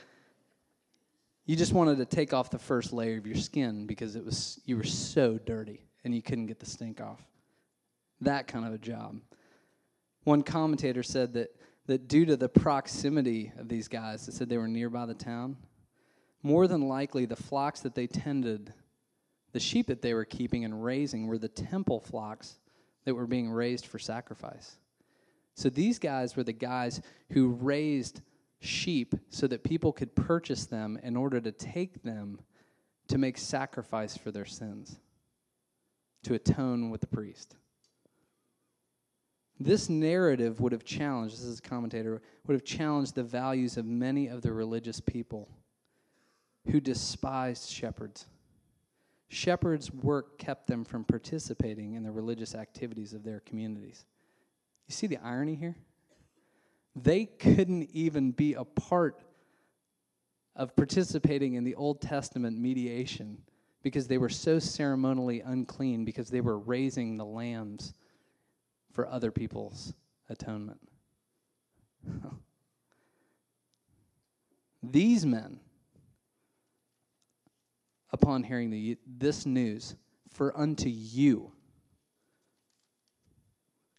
you 1.47 1.55
just 1.55 1.73
wanted 1.73 1.97
to 1.97 2.05
take 2.05 2.33
off 2.33 2.51
the 2.51 2.59
first 2.59 2.93
layer 2.93 3.17
of 3.17 3.25
your 3.25 3.35
skin 3.35 3.87
because 3.87 4.15
it 4.15 4.23
was 4.23 4.59
you 4.65 4.77
were 4.77 4.83
so 4.83 5.39
dirty 5.39 5.87
and 6.03 6.13
you 6.13 6.21
couldn't 6.21 6.45
get 6.45 6.59
the 6.59 6.67
stink 6.67 7.01
off. 7.01 7.21
That 8.21 8.47
kind 8.47 8.65
of 8.65 8.73
a 8.73 8.77
job. 8.77 9.19
One 10.23 10.43
commentator 10.43 11.01
said 11.01 11.33
that 11.33 11.49
that 11.87 12.07
due 12.07 12.25
to 12.25 12.35
the 12.37 12.49
proximity 12.49 13.51
of 13.57 13.69
these 13.69 13.87
guys, 13.87 14.25
they 14.25 14.33
said 14.33 14.49
they 14.49 14.57
were 14.57 14.67
nearby 14.67 15.05
the 15.05 15.13
town, 15.13 15.55
more 16.43 16.67
than 16.67 16.87
likely 16.87 17.25
the 17.25 17.35
flocks 17.35 17.81
that 17.81 17.95
they 17.95 18.07
tended, 18.07 18.73
the 19.53 19.59
sheep 19.59 19.87
that 19.87 20.01
they 20.01 20.13
were 20.13 20.25
keeping 20.25 20.65
and 20.65 20.83
raising, 20.83 21.27
were 21.27 21.37
the 21.37 21.47
temple 21.47 21.99
flocks 21.99 22.59
that 23.05 23.15
were 23.15 23.27
being 23.27 23.49
raised 23.49 23.85
for 23.85 23.99
sacrifice. 23.99 24.77
So 25.55 25.69
these 25.69 25.97
guys 25.97 26.35
were 26.35 26.43
the 26.43 26.53
guys 26.53 27.01
who 27.31 27.49
raised 27.49 28.21
sheep 28.59 29.15
so 29.29 29.47
that 29.47 29.63
people 29.63 29.91
could 29.91 30.15
purchase 30.15 30.65
them 30.65 30.99
in 31.01 31.15
order 31.15 31.39
to 31.41 31.51
take 31.51 32.03
them 32.03 32.39
to 33.07 33.17
make 33.17 33.37
sacrifice 33.37 34.17
for 34.17 34.31
their 34.31 34.45
sins, 34.45 34.99
to 36.23 36.33
atone 36.33 36.89
with 36.89 37.01
the 37.01 37.07
priest. 37.07 37.55
This 39.59 39.89
narrative 39.89 40.59
would 40.59 40.71
have 40.71 40.83
challenged, 40.83 41.35
this 41.35 41.43
is 41.43 41.59
a 41.59 41.61
commentator, 41.63 42.21
would 42.45 42.53
have 42.53 42.65
challenged 42.65 43.15
the 43.15 43.23
values 43.23 43.77
of 43.77 43.85
many 43.85 44.27
of 44.27 44.41
the 44.41 44.53
religious 44.53 44.99
people 44.99 45.49
who 46.67 46.79
despised 46.79 47.69
shepherds. 47.69 48.27
Shepherds' 49.29 49.91
work 49.91 50.37
kept 50.37 50.67
them 50.67 50.85
from 50.85 51.03
participating 51.03 51.95
in 51.95 52.03
the 52.03 52.11
religious 52.11 52.55
activities 52.55 53.13
of 53.13 53.23
their 53.23 53.41
communities. 53.41 54.05
You 54.87 54.93
see 54.93 55.07
the 55.07 55.17
irony 55.17 55.55
here? 55.55 55.75
They 56.95 57.25
couldn't 57.25 57.89
even 57.91 58.31
be 58.31 58.53
a 58.53 58.63
part 58.63 59.21
of 60.55 60.75
participating 60.75 61.53
in 61.53 61.63
the 61.63 61.75
Old 61.75 62.01
Testament 62.01 62.57
mediation 62.57 63.37
because 63.83 64.07
they 64.07 64.17
were 64.17 64.29
so 64.29 64.59
ceremonially 64.59 65.41
unclean 65.41 66.03
because 66.03 66.29
they 66.29 66.41
were 66.41 66.57
raising 66.57 67.17
the 67.17 67.25
lambs 67.25 67.93
for 68.91 69.07
other 69.07 69.31
people's 69.31 69.93
atonement. 70.29 70.79
These 74.83 75.25
men, 75.25 75.59
upon 78.11 78.43
hearing 78.43 78.69
the, 78.69 78.97
this 79.05 79.45
news, 79.45 79.95
for 80.29 80.57
unto 80.57 80.89
you 80.89 81.51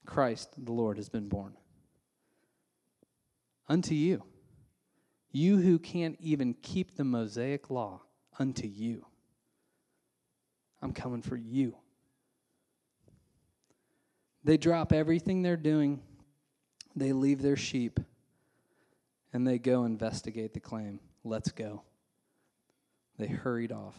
Christ 0.09 0.55
the 0.57 0.73
Lord 0.73 0.97
has 0.97 1.11
been 1.11 1.29
born. 1.29 1.53
Unto 3.69 3.95
you. 3.95 4.25
You 5.31 5.59
who 5.59 5.79
can't 5.79 6.17
even 6.19 6.55
keep 6.63 6.97
the 6.97 7.05
Mosaic 7.05 7.69
law, 7.69 8.01
unto 8.39 8.67
you. 8.67 9.05
I'm 10.81 10.93
coming 10.93 11.21
for 11.21 11.37
you. 11.37 11.77
They 14.43 14.57
drop 14.57 14.95
everything 14.95 15.43
they're 15.43 15.59
doing, 15.59 16.01
they 16.97 17.13
leave 17.13 17.43
their 17.43 17.57
sheep, 17.57 18.01
and 19.35 19.47
they 19.47 19.59
go 19.59 19.85
investigate 19.85 20.55
the 20.55 20.61
claim. 20.61 21.01
Let's 21.23 21.53
go. 21.53 21.83
They 23.19 23.27
hurried 23.27 23.73
off. 23.73 23.97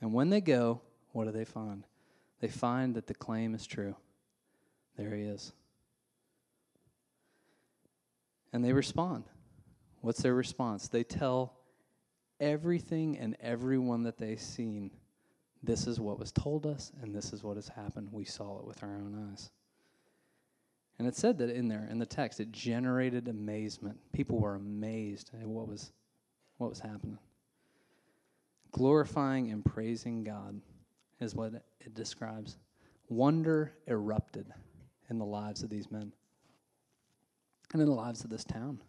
And 0.00 0.12
when 0.12 0.30
they 0.30 0.40
go, 0.40 0.80
what 1.12 1.24
do 1.24 1.32
they 1.32 1.44
find? 1.44 1.84
They 2.40 2.48
find 2.48 2.94
that 2.94 3.06
the 3.06 3.14
claim 3.14 3.54
is 3.54 3.66
true. 3.66 3.96
There 4.96 5.14
he 5.14 5.22
is. 5.22 5.52
And 8.52 8.64
they 8.64 8.72
respond. 8.72 9.24
What's 10.00 10.22
their 10.22 10.34
response? 10.34 10.88
They 10.88 11.04
tell 11.04 11.54
everything 12.38 13.18
and 13.18 13.36
everyone 13.40 14.04
that 14.04 14.18
they've 14.18 14.40
seen 14.40 14.90
this 15.62 15.86
is 15.86 16.00
what 16.00 16.18
was 16.18 16.32
told 16.32 16.64
us, 16.66 16.90
and 17.02 17.14
this 17.14 17.32
is 17.32 17.44
what 17.44 17.56
has 17.56 17.68
happened. 17.68 18.08
We 18.12 18.24
saw 18.24 18.58
it 18.60 18.64
with 18.64 18.82
our 18.82 18.94
own 18.94 19.28
eyes. 19.30 19.50
And 20.98 21.06
it 21.06 21.16
said 21.16 21.38
that 21.38 21.50
in 21.50 21.68
there 21.68 21.86
in 21.90 21.98
the 21.98 22.06
text, 22.06 22.40
it 22.40 22.50
generated 22.50 23.28
amazement. 23.28 23.98
People 24.12 24.38
were 24.38 24.54
amazed 24.54 25.30
at 25.38 25.46
what 25.46 25.68
was 25.68 25.92
what 26.56 26.70
was 26.70 26.80
happening. 26.80 27.18
Glorifying 28.72 29.50
and 29.50 29.64
praising 29.64 30.24
God 30.24 30.60
is 31.20 31.34
what 31.34 31.52
it 31.80 31.94
describes. 31.94 32.56
Wonder 33.08 33.72
erupted 33.86 34.46
in 35.08 35.18
the 35.18 35.24
lives 35.24 35.62
of 35.62 35.70
these 35.70 35.90
men 35.90 36.12
and 37.72 37.82
in 37.82 37.88
the 37.88 37.94
lives 37.94 38.24
of 38.24 38.30
this 38.30 38.44
town. 38.44 38.80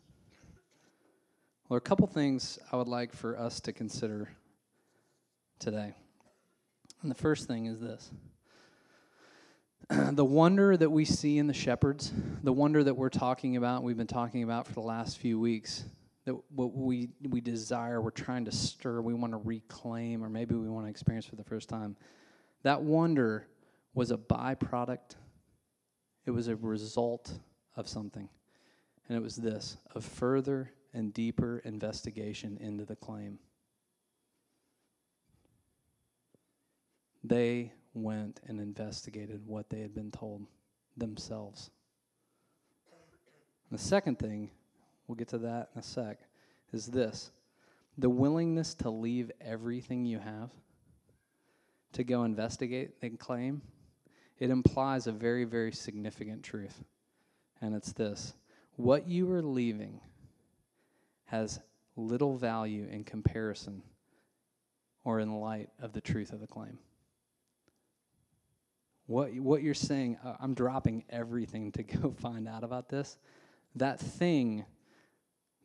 Well, 1.68 1.78
a 1.78 1.82
couple 1.82 2.06
things 2.08 2.60
I 2.72 2.76
would 2.76 2.88
like 2.88 3.14
for 3.14 3.38
us 3.38 3.60
to 3.62 3.74
consider 3.74 4.30
today. 5.60 5.94
And 7.02 7.10
the 7.10 7.16
first 7.16 7.48
thing 7.48 7.66
is 7.66 7.80
this 7.80 8.12
the 10.12 10.26
wonder 10.26 10.78
that 10.78 10.90
we 10.90 11.06
see 11.06 11.38
in 11.38 11.48
the 11.48 11.54
shepherds, 11.54 12.12
the 12.44 12.54
wonder 12.54 12.84
that 12.84 12.94
we're 12.94 13.10
talking 13.10 13.58
about, 13.58 13.84
we've 13.84 13.98
been 13.98 14.08
talking 14.08 14.44
about 14.44 14.68
for 14.68 14.74
the 14.74 14.82
last 14.82 15.18
few 15.18 15.40
weeks, 15.40 15.86
that 16.26 16.36
what 16.50 16.76
we, 16.76 17.10
we 17.28 17.42
desire, 17.42 18.02
we're 18.02 18.12
trying 18.12 18.46
to 18.46 18.52
stir, 18.52 19.02
we 19.02 19.14
want 19.14 19.34
to 19.34 19.38
reclaim, 19.38 20.24
or 20.24 20.30
maybe 20.30 20.56
we 20.56 20.70
want 20.70 20.86
to 20.86 20.90
experience 20.90 21.26
for 21.26 21.36
the 21.36 21.44
first 21.44 21.68
time, 21.68 21.96
that 22.64 22.82
wonder 22.82 23.48
was 23.94 24.12
a 24.12 24.18
byproduct, 24.18 25.16
it 26.26 26.32
was 26.32 26.48
a 26.48 26.56
result 26.56 27.32
of 27.76 27.88
something. 27.88 28.30
And 29.08 29.18
it 29.18 29.22
was 29.22 29.36
this 29.36 29.78
of 29.96 30.06
further 30.06 30.72
and 30.94 31.14
deeper 31.14 31.60
investigation 31.66 32.58
into 32.62 32.86
the 32.86 32.96
claim. 32.96 33.40
They 37.24 37.74
went 37.94 38.40
and 38.48 38.60
investigated 38.60 39.42
what 39.46 39.70
they 39.70 39.82
had 39.82 39.94
been 39.94 40.12
told 40.12 40.46
themselves. 40.98 41.72
The 43.72 43.78
second 43.78 44.20
thing, 44.20 44.52
we'll 45.12 45.18
get 45.18 45.28
to 45.28 45.38
that 45.40 45.68
in 45.76 45.80
a 45.82 45.84
sec, 45.84 46.20
is 46.72 46.86
this 46.86 47.32
the 47.98 48.10
willingness 48.10 48.74
to 48.74 48.90
leave 48.90 49.30
everything 49.42 50.06
you 50.06 50.18
have 50.20 50.50
to 51.92 52.06
go 52.06 52.24
investigate 52.24 52.92
and 53.02 53.20
claim. 53.20 53.62
It 54.40 54.50
implies 54.50 55.08
a 55.08 55.12
very, 55.12 55.44
very 55.44 55.74
significant 55.74 56.44
truth. 56.44 56.86
And 57.62 57.76
it's 57.76 57.92
this 57.92 58.36
what 58.78 59.06
you 59.06 59.30
are 59.34 59.42
leaving 59.42 60.00
has 61.26 61.60
little 61.98 62.38
value 62.38 62.88
in 62.90 63.04
comparison 63.04 63.84
or 65.04 65.20
in 65.20 65.42
light 65.42 65.72
of 65.82 65.92
the 65.92 66.00
truth 66.00 66.32
of 66.32 66.40
the 66.40 66.48
claim. 66.48 66.80
What, 69.08 69.34
what 69.34 69.62
you're 69.62 69.74
saying, 69.74 70.20
uh, 70.24 70.36
I'm 70.40 70.54
dropping 70.54 71.04
everything 71.10 71.74
to 71.74 71.84
go 71.84 72.12
find 72.22 72.48
out 72.48 72.64
about 72.64 72.88
this. 72.88 73.18
That 73.76 74.00
thing 74.00 74.64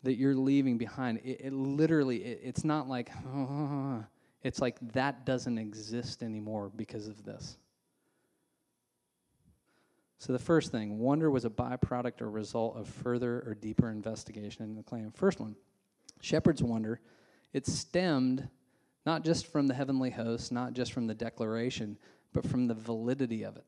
that 0.07 0.15
you're 0.15 0.35
leaving 0.35 0.79
behind, 0.79 1.19
it, 1.19 1.41
it 1.45 1.53
literally, 1.53 2.25
it, 2.25 2.41
it's 2.43 2.65
not 2.65 2.89
like, 2.89 3.11
oh, 3.29 4.05
it's 4.43 4.61
like 4.61 4.77
that 4.93 5.27
doesn't 5.27 5.59
exist 5.59 6.23
anymore 6.23 6.71
because 6.75 7.09
of 7.09 7.25
this. 7.25 7.59
So, 10.19 10.33
the 10.33 10.39
first 10.39 10.73
thing, 10.73 10.99
wonder 10.99 11.31
was 11.31 11.45
a 11.45 11.51
byproduct 11.51 12.23
or 12.23 12.31
result 12.31 12.77
of 12.77 12.89
further 12.89 13.45
or 13.47 13.55
deeper 13.55 13.91
investigation 13.91 14.65
in 14.65 14.75
the 14.75 14.83
claim. 14.83 15.13
First 15.13 15.41
one, 15.41 15.57
shepherd's 16.23 16.63
wonder, 16.63 17.01
it 17.53 17.67
stemmed 17.67 18.49
not 19.05 19.25
just 19.25 19.47
from 19.47 19.67
the 19.67 19.75
heavenly 19.75 20.11
host, 20.11 20.51
not 20.53 20.73
just 20.73 20.93
from 20.93 21.07
the 21.07 21.15
declaration, 21.15 21.99
but 22.33 22.47
from 22.47 22.67
the 22.67 22.75
validity 22.75 23.45
of 23.45 23.57
it, 23.57 23.65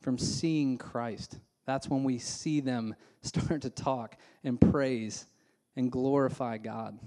from 0.00 0.18
seeing 0.18 0.76
Christ. 0.76 1.38
That's 1.66 1.88
when 1.88 2.04
we 2.04 2.18
see 2.18 2.60
them 2.60 2.94
start 3.22 3.62
to 3.62 3.70
talk 3.70 4.16
and 4.44 4.60
praise 4.60 5.26
and 5.76 5.90
glorify 5.90 6.58
God. 6.58 6.98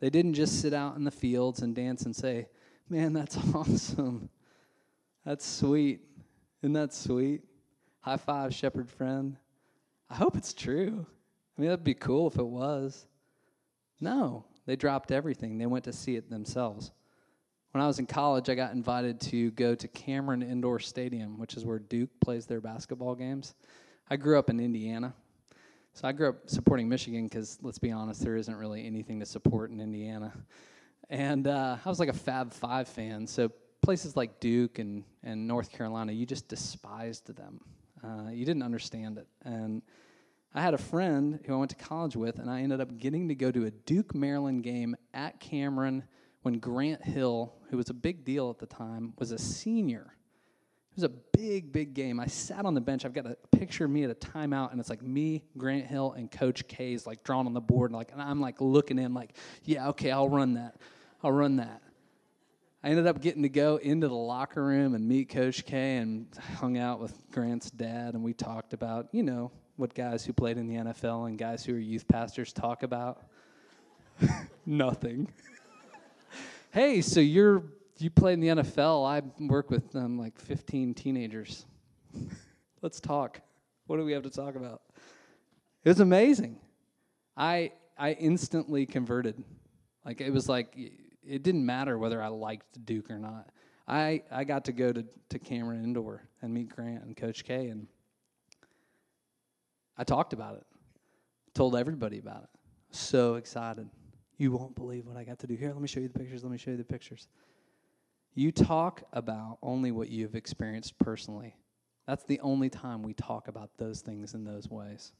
They 0.00 0.10
didn't 0.10 0.34
just 0.34 0.60
sit 0.60 0.72
out 0.72 0.96
in 0.96 1.04
the 1.04 1.10
fields 1.10 1.62
and 1.62 1.74
dance 1.74 2.04
and 2.04 2.14
say, 2.14 2.48
Man, 2.88 3.12
that's 3.12 3.36
awesome. 3.54 4.30
That's 5.24 5.44
sweet. 5.44 6.00
Isn't 6.62 6.72
that 6.72 6.94
sweet? 6.94 7.42
High 8.00 8.16
five, 8.16 8.54
shepherd 8.54 8.88
friend. 8.88 9.36
I 10.08 10.14
hope 10.14 10.36
it's 10.36 10.54
true. 10.54 11.04
I 11.56 11.60
mean, 11.60 11.68
that'd 11.68 11.84
be 11.84 11.94
cool 11.94 12.28
if 12.28 12.36
it 12.36 12.46
was. 12.46 13.06
No, 14.00 14.46
they 14.64 14.76
dropped 14.76 15.10
everything. 15.10 15.58
They 15.58 15.66
went 15.66 15.84
to 15.84 15.92
see 15.92 16.16
it 16.16 16.30
themselves. 16.30 16.92
When 17.72 17.82
I 17.82 17.86
was 17.86 17.98
in 17.98 18.06
college, 18.06 18.48
I 18.48 18.54
got 18.54 18.72
invited 18.72 19.20
to 19.22 19.50
go 19.52 19.74
to 19.74 19.88
Cameron 19.88 20.42
Indoor 20.42 20.78
Stadium, 20.78 21.38
which 21.38 21.54
is 21.54 21.66
where 21.66 21.78
Duke 21.78 22.08
plays 22.20 22.46
their 22.46 22.60
basketball 22.62 23.14
games. 23.14 23.54
I 24.08 24.16
grew 24.16 24.38
up 24.38 24.48
in 24.48 24.58
Indiana. 24.58 25.12
So 25.92 26.08
I 26.08 26.12
grew 26.12 26.30
up 26.30 26.48
supporting 26.48 26.88
Michigan 26.88 27.24
because, 27.24 27.58
let's 27.60 27.78
be 27.78 27.90
honest, 27.90 28.22
there 28.22 28.36
isn't 28.36 28.54
really 28.54 28.86
anything 28.86 29.20
to 29.20 29.26
support 29.26 29.70
in 29.70 29.80
Indiana. 29.80 30.32
And 31.10 31.46
uh, 31.46 31.76
I 31.84 31.88
was 31.88 32.00
like 32.00 32.08
a 32.08 32.14
Fab 32.14 32.52
Five 32.52 32.88
fan. 32.88 33.26
So 33.26 33.50
places 33.82 34.16
like 34.16 34.40
Duke 34.40 34.78
and, 34.78 35.04
and 35.22 35.46
North 35.46 35.70
Carolina, 35.70 36.12
you 36.12 36.24
just 36.24 36.48
despised 36.48 37.34
them. 37.34 37.60
Uh, 38.02 38.30
you 38.30 38.44
didn't 38.46 38.62
understand 38.62 39.18
it. 39.18 39.26
And 39.44 39.82
I 40.54 40.62
had 40.62 40.72
a 40.72 40.78
friend 40.78 41.40
who 41.44 41.54
I 41.54 41.56
went 41.56 41.70
to 41.70 41.76
college 41.76 42.16
with, 42.16 42.38
and 42.38 42.50
I 42.50 42.62
ended 42.62 42.80
up 42.80 42.96
getting 42.96 43.28
to 43.28 43.34
go 43.34 43.50
to 43.50 43.66
a 43.66 43.70
Duke 43.70 44.14
Maryland 44.14 44.62
game 44.62 44.96
at 45.12 45.40
Cameron 45.40 46.04
when 46.48 46.60
Grant 46.60 47.04
Hill, 47.04 47.52
who 47.68 47.76
was 47.76 47.90
a 47.90 47.94
big 47.94 48.24
deal 48.24 48.48
at 48.48 48.58
the 48.58 48.64
time, 48.64 49.12
was 49.18 49.32
a 49.32 49.38
senior. 49.38 50.14
It 50.92 50.94
was 50.94 51.04
a 51.04 51.10
big, 51.10 51.72
big 51.72 51.92
game. 51.92 52.18
I 52.18 52.26
sat 52.26 52.64
on 52.64 52.72
the 52.72 52.80
bench. 52.80 53.04
I've 53.04 53.12
got 53.12 53.26
a 53.26 53.36
picture 53.54 53.84
of 53.84 53.90
me 53.90 54.02
at 54.04 54.10
a 54.10 54.14
timeout, 54.14 54.72
and 54.72 54.80
it's 54.80 54.88
like 54.88 55.02
me, 55.02 55.44
Grant 55.58 55.84
Hill, 55.84 56.12
and 56.12 56.30
Coach 56.30 56.66
K's 56.66 57.06
like 57.06 57.22
drawn 57.22 57.44
on 57.44 57.52
the 57.52 57.60
board, 57.60 57.90
and 57.90 57.98
like, 57.98 58.12
and 58.12 58.22
I'm 58.22 58.40
like 58.40 58.62
looking 58.62 58.98
in, 58.98 59.12
like, 59.12 59.36
yeah, 59.64 59.88
okay, 59.88 60.10
I'll 60.10 60.30
run 60.30 60.54
that, 60.54 60.76
I'll 61.22 61.32
run 61.32 61.56
that. 61.56 61.82
I 62.82 62.88
ended 62.88 63.06
up 63.06 63.20
getting 63.20 63.42
to 63.42 63.50
go 63.50 63.76
into 63.76 64.08
the 64.08 64.14
locker 64.14 64.64
room 64.64 64.94
and 64.94 65.06
meet 65.06 65.28
Coach 65.28 65.66
K, 65.66 65.98
and 65.98 66.28
hung 66.56 66.78
out 66.78 66.98
with 66.98 67.12
Grant's 67.30 67.70
dad, 67.70 68.14
and 68.14 68.22
we 68.22 68.32
talked 68.32 68.72
about, 68.72 69.08
you 69.12 69.22
know, 69.22 69.52
what 69.76 69.92
guys 69.92 70.24
who 70.24 70.32
played 70.32 70.56
in 70.56 70.66
the 70.66 70.76
NFL 70.76 71.28
and 71.28 71.36
guys 71.36 71.62
who 71.62 71.74
are 71.74 71.78
youth 71.78 72.08
pastors 72.08 72.54
talk 72.54 72.84
about. 72.84 73.26
Nothing. 74.64 75.28
Hey, 76.70 77.00
so 77.00 77.20
you're 77.20 77.64
you 77.98 78.10
play 78.10 78.32
in 78.32 78.40
the 78.40 78.48
NFL. 78.48 79.06
I 79.06 79.22
work 79.44 79.70
with 79.70 79.94
um, 79.96 80.18
like 80.18 80.38
15 80.38 80.94
teenagers. 80.94 81.66
Let's 82.82 83.00
talk. 83.00 83.40
What 83.86 83.96
do 83.96 84.04
we 84.04 84.12
have 84.12 84.22
to 84.22 84.30
talk 84.30 84.54
about? 84.54 84.82
It 85.84 85.88
was 85.88 86.00
amazing. 86.00 86.60
I 87.36 87.72
I 87.98 88.12
instantly 88.12 88.86
converted. 88.86 89.42
Like 90.04 90.20
it 90.20 90.30
was 90.30 90.48
like 90.48 90.74
it 90.76 91.42
didn't 91.42 91.66
matter 91.66 91.98
whether 91.98 92.22
I 92.22 92.28
liked 92.28 92.84
Duke 92.84 93.10
or 93.10 93.18
not. 93.18 93.50
I 93.86 94.22
I 94.30 94.44
got 94.44 94.66
to 94.66 94.72
go 94.72 94.92
to 94.92 95.04
to 95.30 95.38
Cameron 95.38 95.82
Indoor 95.82 96.22
and 96.42 96.52
meet 96.52 96.68
Grant 96.68 97.02
and 97.04 97.16
Coach 97.16 97.44
K 97.44 97.68
and 97.68 97.86
I 99.96 100.04
talked 100.04 100.32
about 100.32 100.54
it. 100.54 100.66
Told 101.54 101.74
everybody 101.74 102.18
about 102.18 102.44
it. 102.44 102.50
So 102.90 103.34
excited. 103.34 103.88
You 104.38 104.52
won't 104.52 104.74
believe 104.76 105.06
what 105.06 105.16
I 105.16 105.24
got 105.24 105.40
to 105.40 105.46
do. 105.46 105.56
Here, 105.56 105.72
let 105.72 105.80
me 105.80 105.88
show 105.88 106.00
you 106.00 106.08
the 106.08 106.18
pictures. 106.18 106.44
Let 106.44 106.52
me 106.52 106.58
show 106.58 106.70
you 106.70 106.76
the 106.76 106.84
pictures. 106.84 107.28
You 108.34 108.52
talk 108.52 109.02
about 109.12 109.58
only 109.62 109.90
what 109.90 110.08
you've 110.08 110.36
experienced 110.36 110.96
personally. 110.98 111.56
That's 112.06 112.24
the 112.24 112.38
only 112.40 112.70
time 112.70 113.02
we 113.02 113.14
talk 113.14 113.48
about 113.48 113.70
those 113.76 114.00
things 114.00 114.34
in 114.34 114.44
those 114.44 114.70
ways. 114.70 115.12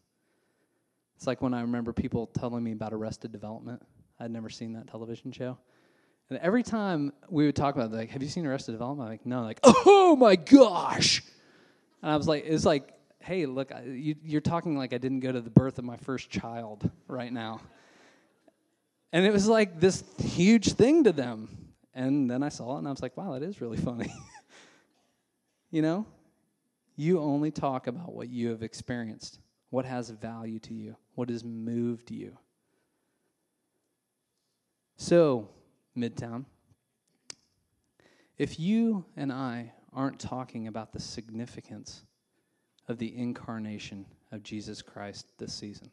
It's 1.17 1.27
like 1.27 1.43
when 1.43 1.53
I 1.53 1.63
remember 1.63 1.93
people 1.93 2.29
telling 2.29 2.63
me 2.63 2.73
about 2.73 2.93
Arrested 2.93 3.33
Development. 3.33 3.83
I'd 4.21 4.31
never 4.31 4.49
seen 4.49 4.73
that 4.75 4.87
television 4.87 5.33
show. 5.33 5.59
And 6.31 6.39
every 6.41 6.63
time 6.63 7.13
we 7.29 7.47
would 7.47 7.57
talk 7.57 7.75
about 7.75 7.93
it, 7.93 7.97
like, 7.97 8.11
have 8.11 8.23
you 8.23 8.29
seen 8.29 8.47
Arrested 8.47 8.73
Development? 8.73 9.07
I'm 9.07 9.13
like, 9.13 9.27
no. 9.27 9.43
Like, 9.43 9.59
oh 9.65 10.15
my 10.17 10.37
gosh. 10.37 11.23
And 12.03 12.13
I 12.13 12.17
was 12.17 12.29
like, 12.29 12.45
it's 12.47 12.65
like, 12.65 12.93
hey, 13.19 13.47
look, 13.47 13.73
you, 13.85 14.15
you're 14.23 14.41
talking 14.41 14.77
like 14.77 14.93
I 14.93 14.99
didn't 14.99 15.21
go 15.21 15.33
to 15.33 15.41
the 15.41 15.51
birth 15.51 15.79
of 15.79 15.85
my 15.85 15.97
first 15.97 16.31
child 16.31 16.89
right 17.09 17.33
now. 17.33 17.61
And 19.13 19.25
it 19.25 19.33
was 19.33 19.49
like 19.49 19.81
this 19.81 20.05
huge 20.19 20.73
thing 20.73 21.05
to 21.05 21.13
them. 21.13 21.49
And 21.95 22.31
then 22.31 22.43
I 22.43 22.49
saw 22.49 22.77
it 22.77 22.79
and 22.79 22.89
I 22.89 22.91
was 22.91 23.03
like, 23.03 23.17
wow, 23.17 23.33
that 23.33 23.43
is 23.43 23.61
really 23.61 23.79
funny. 23.79 24.13
you 25.71 25.83
know, 25.83 26.07
you 26.97 27.21
only 27.21 27.51
talk 27.51 27.87
about 27.87 28.13
what 28.13 28.29
you 28.29 28.51
have 28.51 28.63
experienced, 28.63 29.41
what 29.71 29.85
has 29.85 30.11
value 30.11 30.59
to 30.61 30.75
you, 30.75 30.97
what 31.15 31.31
has 31.31 31.43
moved 31.45 32.11
you. 32.11 32.37
So, 34.97 35.49
Midtown, 35.97 36.45
if 38.37 38.59
you 38.59 39.05
and 39.17 39.33
I 39.33 39.73
aren't 39.93 40.19
talking 40.19 40.67
about 40.67 40.93
the 40.93 41.01
significance 41.01 42.03
of 42.89 42.99
the 42.99 43.17
incarnation 43.17 44.07
of 44.33 44.43
Jesus 44.43 44.83
Christ 44.83 45.33
this 45.39 45.53
season, 45.53 45.91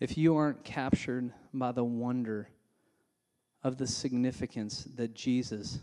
if 0.00 0.16
you 0.16 0.36
aren't 0.36 0.64
captured 0.64 1.32
by 1.52 1.72
the 1.72 1.84
wonder 1.84 2.48
of 3.62 3.76
the 3.76 3.86
significance 3.86 4.86
that 4.94 5.14
Jesus, 5.14 5.80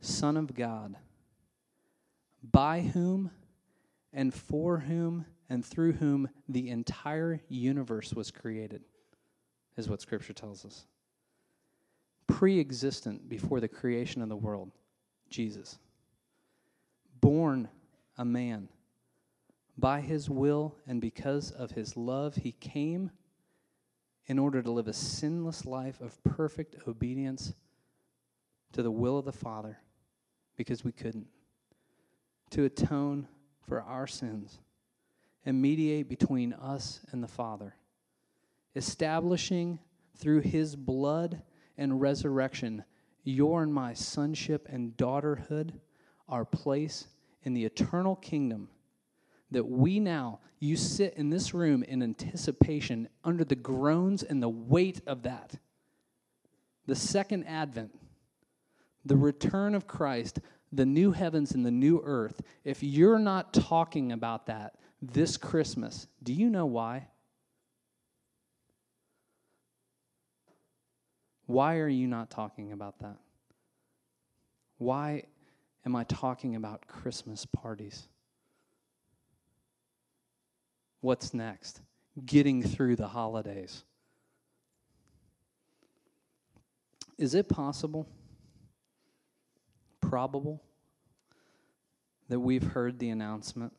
Son 0.00 0.36
of 0.36 0.54
God, 0.54 0.96
by 2.42 2.80
whom 2.80 3.30
and 4.12 4.32
for 4.32 4.78
whom 4.78 5.26
and 5.48 5.64
through 5.64 5.92
whom 5.92 6.28
the 6.48 6.68
entire 6.68 7.40
universe 7.48 8.12
was 8.12 8.30
created, 8.30 8.82
is 9.76 9.88
what 9.88 10.00
Scripture 10.00 10.32
tells 10.32 10.64
us. 10.64 10.86
Pre 12.26 12.60
existent 12.60 13.28
before 13.28 13.60
the 13.60 13.68
creation 13.68 14.22
of 14.22 14.28
the 14.28 14.36
world, 14.36 14.70
Jesus. 15.28 15.78
Born 17.20 17.68
a 18.16 18.24
man. 18.24 18.68
By 19.76 20.00
his 20.00 20.30
will 20.30 20.76
and 20.86 21.00
because 21.00 21.50
of 21.50 21.72
his 21.72 21.96
love, 21.96 22.36
he 22.36 22.52
came 22.52 23.10
in 24.26 24.38
order 24.38 24.62
to 24.62 24.70
live 24.70 24.88
a 24.88 24.92
sinless 24.92 25.66
life 25.66 26.00
of 26.00 26.22
perfect 26.24 26.76
obedience 26.86 27.54
to 28.72 28.82
the 28.82 28.90
will 28.90 29.18
of 29.18 29.24
the 29.24 29.32
Father 29.32 29.78
because 30.56 30.84
we 30.84 30.92
couldn't, 30.92 31.26
to 32.50 32.64
atone 32.64 33.26
for 33.66 33.82
our 33.82 34.06
sins 34.06 34.58
and 35.44 35.60
mediate 35.60 36.08
between 36.08 36.52
us 36.52 37.00
and 37.10 37.22
the 37.22 37.28
Father, 37.28 37.74
establishing 38.76 39.78
through 40.16 40.40
his 40.40 40.76
blood 40.76 41.42
and 41.76 42.00
resurrection 42.00 42.84
your 43.24 43.62
and 43.62 43.72
my 43.72 43.92
sonship 43.94 44.68
and 44.70 44.96
daughterhood, 44.96 45.72
our 46.28 46.44
place 46.44 47.06
in 47.42 47.54
the 47.54 47.64
eternal 47.64 48.16
kingdom 48.16 48.68
that 49.52 49.68
we 49.68 50.00
now, 50.00 50.40
you 50.60 50.76
sit 50.76 51.14
in 51.14 51.30
this 51.30 51.54
room 51.54 51.82
in 51.82 52.02
anticipation 52.02 53.08
under 53.24 53.44
the 53.44 53.56
groans 53.56 54.22
and 54.22 54.42
the 54.42 54.48
weight 54.48 55.00
of 55.06 55.22
that. 55.22 55.54
The 56.86 56.96
second 56.96 57.44
advent, 57.44 57.98
the 59.04 59.16
return 59.16 59.74
of 59.74 59.86
Christ, 59.86 60.40
the 60.72 60.86
new 60.86 61.12
heavens 61.12 61.52
and 61.52 61.64
the 61.64 61.70
new 61.70 62.00
earth. 62.04 62.40
If 62.64 62.82
you're 62.82 63.18
not 63.18 63.52
talking 63.52 64.12
about 64.12 64.46
that 64.46 64.74
this 65.00 65.36
Christmas, 65.36 66.06
do 66.22 66.32
you 66.32 66.48
know 66.48 66.66
why? 66.66 67.08
Why 71.46 71.78
are 71.78 71.88
you 71.88 72.06
not 72.06 72.30
talking 72.30 72.72
about 72.72 73.00
that? 73.00 73.18
Why 74.78 75.24
am 75.84 75.96
I 75.96 76.04
talking 76.04 76.56
about 76.56 76.86
Christmas 76.86 77.44
parties? 77.44 78.08
What's 81.02 81.34
next? 81.34 81.80
Getting 82.24 82.62
through 82.62 82.94
the 82.96 83.08
holidays. 83.08 83.82
Is 87.18 87.34
it 87.34 87.48
possible, 87.48 88.08
probable, 90.00 90.62
that 92.28 92.38
we've 92.38 92.62
heard 92.62 93.00
the 93.00 93.10
announcement, 93.10 93.72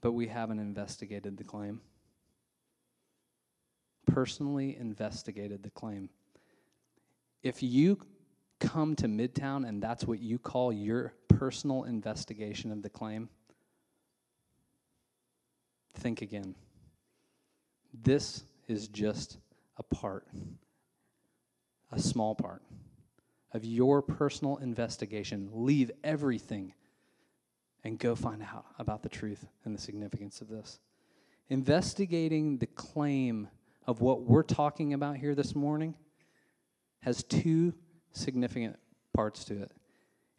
but 0.00 0.12
we 0.12 0.26
haven't 0.26 0.58
investigated 0.58 1.36
the 1.36 1.44
claim? 1.44 1.80
Personally 4.04 4.76
investigated 4.76 5.62
the 5.62 5.70
claim. 5.70 6.10
If 7.44 7.62
you 7.62 7.98
come 8.58 8.96
to 8.96 9.06
Midtown 9.06 9.66
and 9.66 9.80
that's 9.80 10.04
what 10.04 10.18
you 10.18 10.40
call 10.40 10.72
your 10.72 11.14
personal 11.28 11.84
investigation 11.84 12.72
of 12.72 12.82
the 12.82 12.90
claim, 12.90 13.28
think 15.94 16.22
again. 16.22 16.54
This 17.92 18.44
is 18.66 18.88
just 18.88 19.38
a 19.76 19.82
part, 19.82 20.26
a 21.90 21.98
small 21.98 22.34
part 22.34 22.62
of 23.52 23.64
your 23.64 24.02
personal 24.02 24.58
investigation. 24.58 25.48
Leave 25.52 25.90
everything 26.04 26.74
and 27.84 27.98
go 27.98 28.14
find 28.14 28.42
out 28.42 28.66
about 28.78 29.02
the 29.02 29.08
truth 29.08 29.46
and 29.64 29.74
the 29.74 29.80
significance 29.80 30.40
of 30.40 30.48
this. 30.48 30.80
Investigating 31.48 32.58
the 32.58 32.66
claim 32.66 33.48
of 33.86 34.00
what 34.00 34.22
we're 34.22 34.42
talking 34.42 34.92
about 34.92 35.16
here 35.16 35.34
this 35.34 35.54
morning 35.54 35.94
has 37.00 37.22
two 37.22 37.72
significant 38.12 38.76
parts 39.14 39.44
to 39.44 39.62
it. 39.62 39.72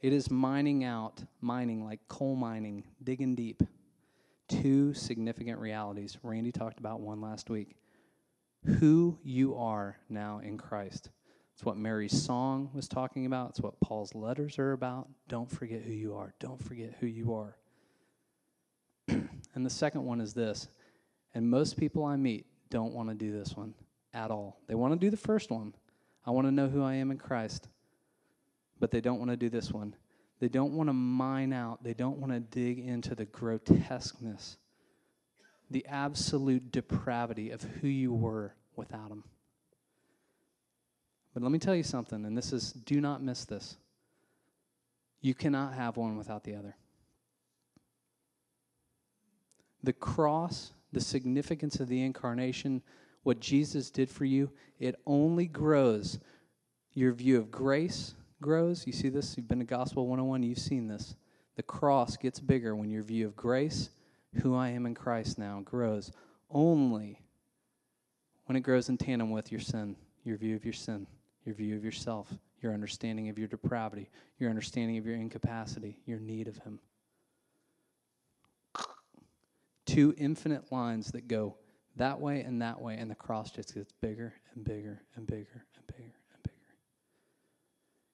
It 0.02 0.14
is 0.14 0.30
mining 0.30 0.84
out, 0.84 1.24
mining 1.42 1.84
like 1.84 2.00
coal 2.08 2.36
mining, 2.36 2.84
digging 3.04 3.36
deep 3.36 3.64
two 4.50 4.94
significant 4.94 5.60
realities. 5.60 6.18
Randy 6.24 6.52
talked 6.52 6.80
about 6.80 7.00
one 7.00 7.22
last 7.22 7.50
week. 7.50 7.76
Who 8.66 9.18
you 9.24 9.56
are 9.56 9.98
now 10.10 10.42
in 10.44 10.58
Christ. 10.58 11.10
It's 11.54 11.66
what 11.66 11.78
Mary's 11.78 12.22
song 12.22 12.70
was 12.74 12.88
talking 12.88 13.26
about. 13.26 13.52
It's 13.52 13.62
what 13.62 13.80
Paul's 13.80 14.16
letters 14.16 14.60
are 14.60 14.74
about. 14.74 15.08
Don't 15.28 15.50
forget 15.50 15.82
who 15.82 15.94
you 15.94 16.16
are. 16.16 16.34
Don't 16.40 16.62
forget 16.62 16.96
who 17.00 17.08
you 17.08 17.34
are. 17.34 17.58
and 19.08 19.66
the 19.66 19.70
second 19.70 20.06
one 20.06 20.20
is 20.22 20.34
this. 20.34 20.68
And 21.34 21.50
most 21.50 21.78
people 21.78 22.06
I 22.06 22.16
meet 22.16 22.46
don't 22.70 22.94
want 22.94 23.10
to 23.10 23.16
do 23.16 23.32
this 23.32 23.56
one 23.56 23.74
at 24.14 24.32
all. 24.32 24.60
They 24.68 24.76
want 24.76 24.94
to 24.94 25.00
do 25.00 25.10
the 25.10 25.18
first 25.18 25.52
one. 25.52 25.76
I 26.26 26.32
want 26.32 26.48
to 26.48 26.52
know 26.52 26.68
who 26.68 26.84
I 26.84 26.96
am 26.96 27.12
in 27.12 27.18
Christ. 27.18 27.68
But 28.80 28.92
they 28.92 29.02
don't 29.02 29.20
want 29.20 29.32
to 29.32 29.38
do 29.38 29.50
this 29.50 29.72
one. 29.72 29.96
They 30.40 30.48
don't 30.48 30.74
want 30.74 30.88
to 30.88 30.94
mine 30.94 31.52
out, 31.52 31.84
they 31.84 31.94
don't 31.94 32.18
want 32.18 32.32
to 32.32 32.40
dig 32.40 32.80
into 32.80 33.14
the 33.14 33.26
grotesqueness, 33.26 34.58
the 35.70 35.86
absolute 35.86 36.72
depravity 36.72 37.52
of 37.52 37.62
who 37.62 37.88
you 37.88 38.14
were 38.14 38.54
without 38.76 39.12
Him. 39.12 39.24
But 41.34 41.44
let 41.44 41.52
me 41.52 41.60
tell 41.60 41.76
you 41.76 41.84
something, 41.84 42.26
and 42.26 42.38
this 42.38 42.54
is 42.54 42.72
do 42.72 43.02
not 43.02 43.22
miss 43.22 43.46
this. 43.46 43.78
You 45.22 45.34
cannot 45.34 45.74
have 45.74 45.98
one 45.98 46.18
without 46.18 46.46
the 46.46 46.56
other. 46.56 46.76
The 49.84 49.94
cross, 49.94 50.72
the 50.94 51.02
significance 51.02 51.80
of 51.82 51.90
the 51.90 52.02
incarnation, 52.02 52.82
what 53.24 53.42
Jesus 53.42 53.90
did 53.90 54.10
for 54.10 54.26
you, 54.26 54.50
it 54.80 54.96
only 55.06 55.46
grows. 55.46 56.20
Your 56.94 57.12
view 57.12 57.38
of 57.38 57.52
grace 57.52 58.16
grows. 58.42 58.86
You 58.88 58.94
see 58.94 59.10
this? 59.10 59.36
You've 59.38 59.48
been 59.48 59.60
to 59.60 59.66
Gospel 59.66 60.08
101, 60.08 60.44
you've 60.44 60.60
seen 60.60 60.88
this. 60.88 61.16
The 61.56 61.64
cross 61.64 62.18
gets 62.18 62.40
bigger 62.40 62.76
when 62.76 62.90
your 62.90 63.04
view 63.04 63.26
of 63.26 63.36
grace, 63.36 63.90
who 64.42 64.56
I 64.56 64.70
am 64.70 64.86
in 64.86 64.96
Christ 64.96 65.38
now, 65.38 65.62
grows 65.64 66.12
only 66.50 67.22
when 68.46 68.56
it 68.56 68.62
grows 68.62 68.90
in 68.90 68.98
tandem 68.98 69.30
with 69.30 69.52
your 69.52 69.62
sin, 69.62 69.96
your 70.24 70.38
view 70.38 70.56
of 70.56 70.64
your 70.64 70.74
sin, 70.74 71.06
your 71.46 71.54
view 71.54 71.76
of 71.76 71.84
yourself, 71.84 72.34
your 72.62 72.74
understanding 72.74 73.30
of 73.30 73.38
your 73.38 73.48
depravity, 73.48 74.10
your 74.40 74.50
understanding 74.50 74.98
of 74.98 75.06
your 75.06 75.16
incapacity, 75.16 76.00
your 76.06 76.20
need 76.20 76.48
of 76.48 76.58
Him. 76.58 76.80
Two 79.86 80.14
infinite 80.18 80.72
lines 80.72 81.12
that 81.12 81.28
go 81.28 81.58
that 81.96 82.20
way 82.20 82.42
and 82.42 82.62
that 82.62 82.82
way, 82.82 82.96
and 82.96 83.10
the 83.10 83.16
cross 83.16 83.52
just 83.52 83.74
gets 83.74 83.92
bigger 84.02 84.34
and 84.56 84.64
bigger 84.64 85.02
and 85.16 85.28
bigger 85.28 85.66
and 85.76 85.88
bigger 85.88 86.16
and 86.34 86.44
bigger. 86.44 86.56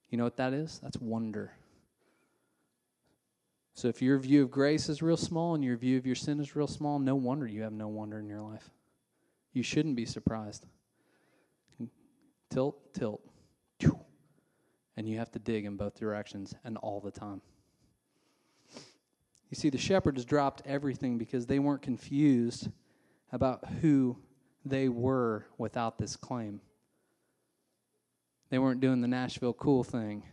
You 0.09 0.17
know 0.17 0.23
what 0.23 0.37
that 0.37 0.53
is? 0.53 0.79
That's 0.81 0.97
wonder. 0.97 1.51
So 3.73 3.89
if 3.89 4.01
your 4.01 4.17
view 4.19 4.43
of 4.43 4.51
grace 4.51 4.87
is 4.87 5.01
real 5.01 5.17
small 5.17 5.55
and 5.55 5.63
your 5.63 5.75
view 5.75 5.97
of 5.97 6.05
your 6.05 6.15
sin 6.15 6.39
is 6.39 6.55
real 6.55 6.67
small, 6.67 6.97
no 6.97 7.15
wonder 7.15 7.45
you 7.45 7.63
have 7.63 7.73
no 7.73 7.89
wonder 7.89 8.19
in 8.19 8.27
your 8.27 8.41
life. 8.41 8.69
You 9.51 9.63
shouldn't 9.63 9.95
be 9.95 10.05
surprised. 10.05 10.65
Tilt, 12.49 12.93
tilt. 12.93 13.21
And 14.97 15.09
you 15.09 15.17
have 15.17 15.31
to 15.31 15.39
dig 15.39 15.65
in 15.65 15.75
both 15.75 15.99
directions 15.99 16.55
and 16.63 16.77
all 16.77 17.01
the 17.01 17.11
time. 17.11 17.41
You 19.49 19.55
see, 19.55 19.69
the 19.69 19.77
shepherds 19.77 20.23
dropped 20.23 20.61
everything 20.65 21.17
because 21.17 21.45
they 21.45 21.59
weren't 21.59 21.81
confused 21.81 22.69
about 23.33 23.67
who 23.81 24.17
they 24.63 24.87
were 24.87 25.47
without 25.57 25.97
this 25.97 26.15
claim. 26.15 26.61
They 28.55 28.59
weren't 28.59 28.79
doing 28.79 29.01
the 29.01 29.09
Nashville 29.09 29.51
cool 29.51 29.83
thing. 29.83 30.23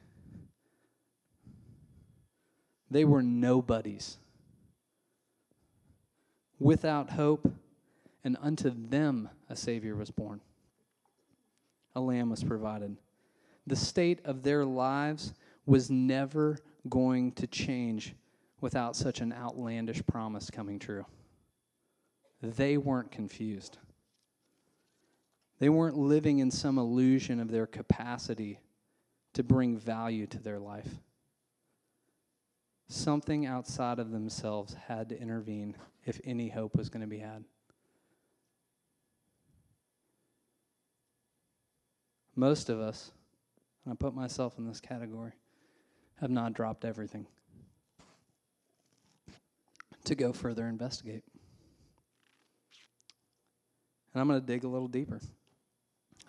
They 2.89 3.05
were 3.05 3.21
nobodies. 3.21 4.17
Without 6.61 7.11
hope, 7.11 7.53
and 8.23 8.37
unto 8.41 8.71
them 8.71 9.29
a 9.51 9.57
Savior 9.57 9.97
was 9.97 10.13
born. 10.13 10.41
A 11.97 12.01
lamb 12.01 12.31
was 12.31 12.45
provided. 12.45 12.97
The 13.67 13.75
state 13.75 14.21
of 14.25 14.45
their 14.45 14.65
lives 14.65 15.35
was 15.67 15.91
never 15.91 16.61
going 16.89 17.33
to 17.33 17.49
change 17.49 18.15
without 18.61 18.95
such 18.95 19.21
an 19.21 19.33
outlandish 19.33 20.07
promise 20.07 20.49
coming 20.49 20.79
true. 20.79 21.07
They 22.41 22.77
weren't 22.77 23.11
confused. 23.11 23.79
They 25.62 25.68
weren't 25.68 25.96
living 25.96 26.40
in 26.40 26.51
some 26.51 26.77
illusion 26.77 27.38
of 27.38 27.48
their 27.48 27.68
capacity 27.68 28.59
to 29.35 29.44
bring 29.44 29.77
value 29.77 30.27
to 30.27 30.42
their 30.42 30.59
life. 30.59 30.88
Something 32.88 33.46
outside 33.46 34.01
of 34.01 34.11
themselves 34.11 34.75
had 34.88 35.11
to 35.11 35.20
intervene 35.20 35.77
if 36.05 36.20
any 36.25 36.48
hope 36.48 36.75
was 36.75 36.88
going 36.88 37.03
to 37.03 37.07
be 37.07 37.20
had. 37.20 37.44
Most 42.35 42.68
of 42.68 42.81
us, 42.81 43.12
and 43.85 43.92
I 43.92 43.94
put 43.94 44.16
myself 44.16 44.59
in 44.59 44.66
this 44.66 44.81
category, 44.81 45.35
have 46.20 46.31
not 46.31 46.55
dropped 46.55 46.85
everything 46.85 47.29
to 50.07 50.16
go 50.16 50.33
further 50.33 50.66
investigate. 50.66 51.22
And 54.12 54.20
I'm 54.20 54.27
going 54.27 54.40
to 54.40 54.44
dig 54.44 54.64
a 54.64 54.68
little 54.68 54.88
deeper. 54.88 55.20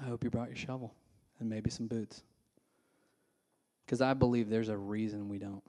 I 0.01 0.05
hope 0.05 0.23
you 0.23 0.29
brought 0.29 0.47
your 0.47 0.57
shovel 0.57 0.93
and 1.39 1.49
maybe 1.49 1.69
some 1.69 1.87
boots. 1.87 2.23
Because 3.85 4.01
I 4.01 4.13
believe 4.13 4.49
there's 4.49 4.69
a 4.69 4.77
reason 4.77 5.29
we 5.29 5.37
don't. 5.37 5.63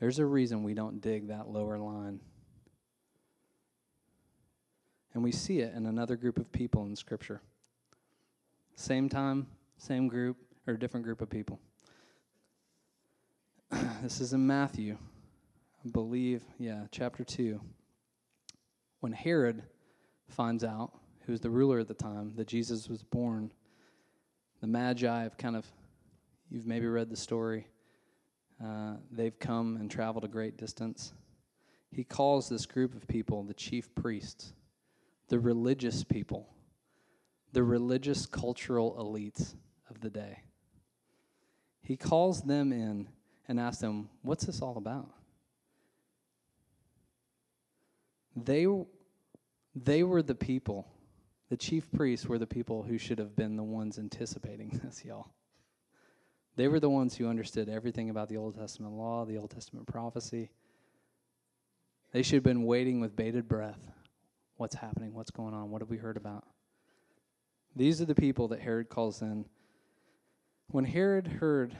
There's 0.00 0.18
a 0.18 0.26
reason 0.26 0.62
we 0.62 0.74
don't 0.74 1.00
dig 1.00 1.28
that 1.28 1.48
lower 1.48 1.78
line. 1.78 2.20
And 5.14 5.24
we 5.24 5.32
see 5.32 5.60
it 5.60 5.74
in 5.74 5.86
another 5.86 6.16
group 6.16 6.38
of 6.38 6.52
people 6.52 6.84
in 6.84 6.94
Scripture. 6.94 7.40
Same 8.74 9.08
time, 9.08 9.46
same 9.78 10.08
group, 10.08 10.36
or 10.66 10.76
different 10.76 11.04
group 11.04 11.22
of 11.22 11.30
people. 11.30 11.58
this 14.02 14.20
is 14.20 14.34
in 14.34 14.46
Matthew, 14.46 14.98
I 15.84 15.88
believe, 15.88 16.42
yeah, 16.58 16.82
chapter 16.90 17.24
2. 17.24 17.58
When 19.00 19.12
Herod 19.12 19.62
finds 20.28 20.62
out, 20.62 20.92
who 21.26 21.32
was 21.32 21.40
the 21.40 21.50
ruler 21.50 21.78
at 21.80 21.88
the 21.88 21.94
time, 21.94 22.32
that 22.36 22.46
Jesus 22.46 22.88
was 22.88 23.02
born, 23.02 23.52
the 24.60 24.66
Magi 24.66 25.22
have 25.22 25.36
kind 25.36 25.56
of, 25.56 25.66
you've 26.50 26.66
maybe 26.66 26.86
read 26.86 27.10
the 27.10 27.16
story, 27.16 27.66
uh, 28.64 28.94
they've 29.10 29.38
come 29.38 29.76
and 29.76 29.90
traveled 29.90 30.24
a 30.24 30.28
great 30.28 30.56
distance. 30.56 31.12
He 31.90 32.04
calls 32.04 32.48
this 32.48 32.64
group 32.64 32.94
of 32.94 33.06
people 33.06 33.42
the 33.42 33.54
chief 33.54 33.94
priests, 33.94 34.52
the 35.28 35.38
religious 35.38 36.04
people 36.04 36.48
the 37.56 37.62
religious 37.62 38.26
cultural 38.26 38.94
elites 38.98 39.54
of 39.88 40.02
the 40.02 40.10
day. 40.10 40.40
He 41.80 41.96
calls 41.96 42.42
them 42.42 42.70
in 42.70 43.08
and 43.48 43.58
asks 43.58 43.80
them, 43.80 44.10
What's 44.20 44.44
this 44.44 44.60
all 44.60 44.76
about? 44.76 45.08
They, 48.36 48.66
they 49.74 50.02
were 50.02 50.22
the 50.22 50.34
people, 50.34 50.86
the 51.48 51.56
chief 51.56 51.90
priests 51.92 52.26
were 52.26 52.38
the 52.38 52.46
people 52.46 52.82
who 52.82 52.98
should 52.98 53.18
have 53.18 53.36
been 53.36 53.56
the 53.56 53.62
ones 53.62 53.98
anticipating 53.98 54.80
this, 54.84 55.04
y'all. 55.04 55.28
They 56.56 56.68
were 56.68 56.80
the 56.80 56.90
ones 56.90 57.16
who 57.16 57.28
understood 57.28 57.68
everything 57.68 58.08
about 58.10 58.28
the 58.28 58.38
Old 58.38 58.56
Testament 58.56 58.94
law, 58.94 59.24
the 59.24 59.36
Old 59.36 59.50
Testament 59.50 59.86
prophecy. 59.86 60.50
They 62.12 62.22
should 62.22 62.36
have 62.36 62.42
been 62.42 62.64
waiting 62.64 63.00
with 63.00 63.14
bated 63.14 63.46
breath. 63.46 63.90
What's 64.56 64.74
happening? 64.74 65.12
What's 65.12 65.30
going 65.30 65.52
on? 65.52 65.70
What 65.70 65.82
have 65.82 65.90
we 65.90 65.98
heard 65.98 66.16
about? 66.16 66.44
These 67.74 68.00
are 68.00 68.06
the 68.06 68.14
people 68.14 68.48
that 68.48 68.60
Herod 68.60 68.88
calls 68.88 69.20
in. 69.20 69.44
When 70.68 70.84
Herod 70.84 71.26
heard 71.26 71.76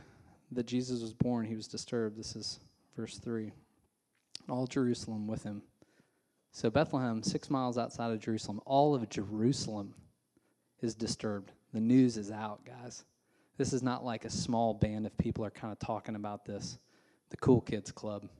that 0.52 0.66
Jesus 0.66 1.00
was 1.00 1.14
born, 1.14 1.46
he 1.46 1.56
was 1.56 1.66
disturbed. 1.66 2.18
This 2.18 2.36
is 2.36 2.60
verse 2.94 3.18
3. 3.18 3.50
All 4.48 4.66
Jerusalem 4.66 5.26
with 5.26 5.42
him. 5.42 5.62
So, 6.56 6.70
Bethlehem, 6.70 7.22
six 7.22 7.50
miles 7.50 7.76
outside 7.76 8.12
of 8.12 8.18
Jerusalem, 8.18 8.62
all 8.64 8.94
of 8.94 9.06
Jerusalem 9.10 9.92
is 10.80 10.94
disturbed. 10.94 11.52
The 11.74 11.80
news 11.80 12.16
is 12.16 12.30
out, 12.30 12.64
guys. 12.64 13.04
This 13.58 13.74
is 13.74 13.82
not 13.82 14.06
like 14.06 14.24
a 14.24 14.30
small 14.30 14.72
band 14.72 15.04
of 15.04 15.18
people 15.18 15.44
are 15.44 15.50
kind 15.50 15.70
of 15.70 15.78
talking 15.78 16.14
about 16.14 16.46
this, 16.46 16.78
the 17.28 17.36
cool 17.36 17.60
kids 17.60 17.92
club. 17.92 18.30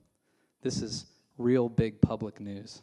This 0.62 0.80
is 0.80 1.04
real 1.36 1.68
big 1.68 2.00
public 2.00 2.40
news. 2.40 2.80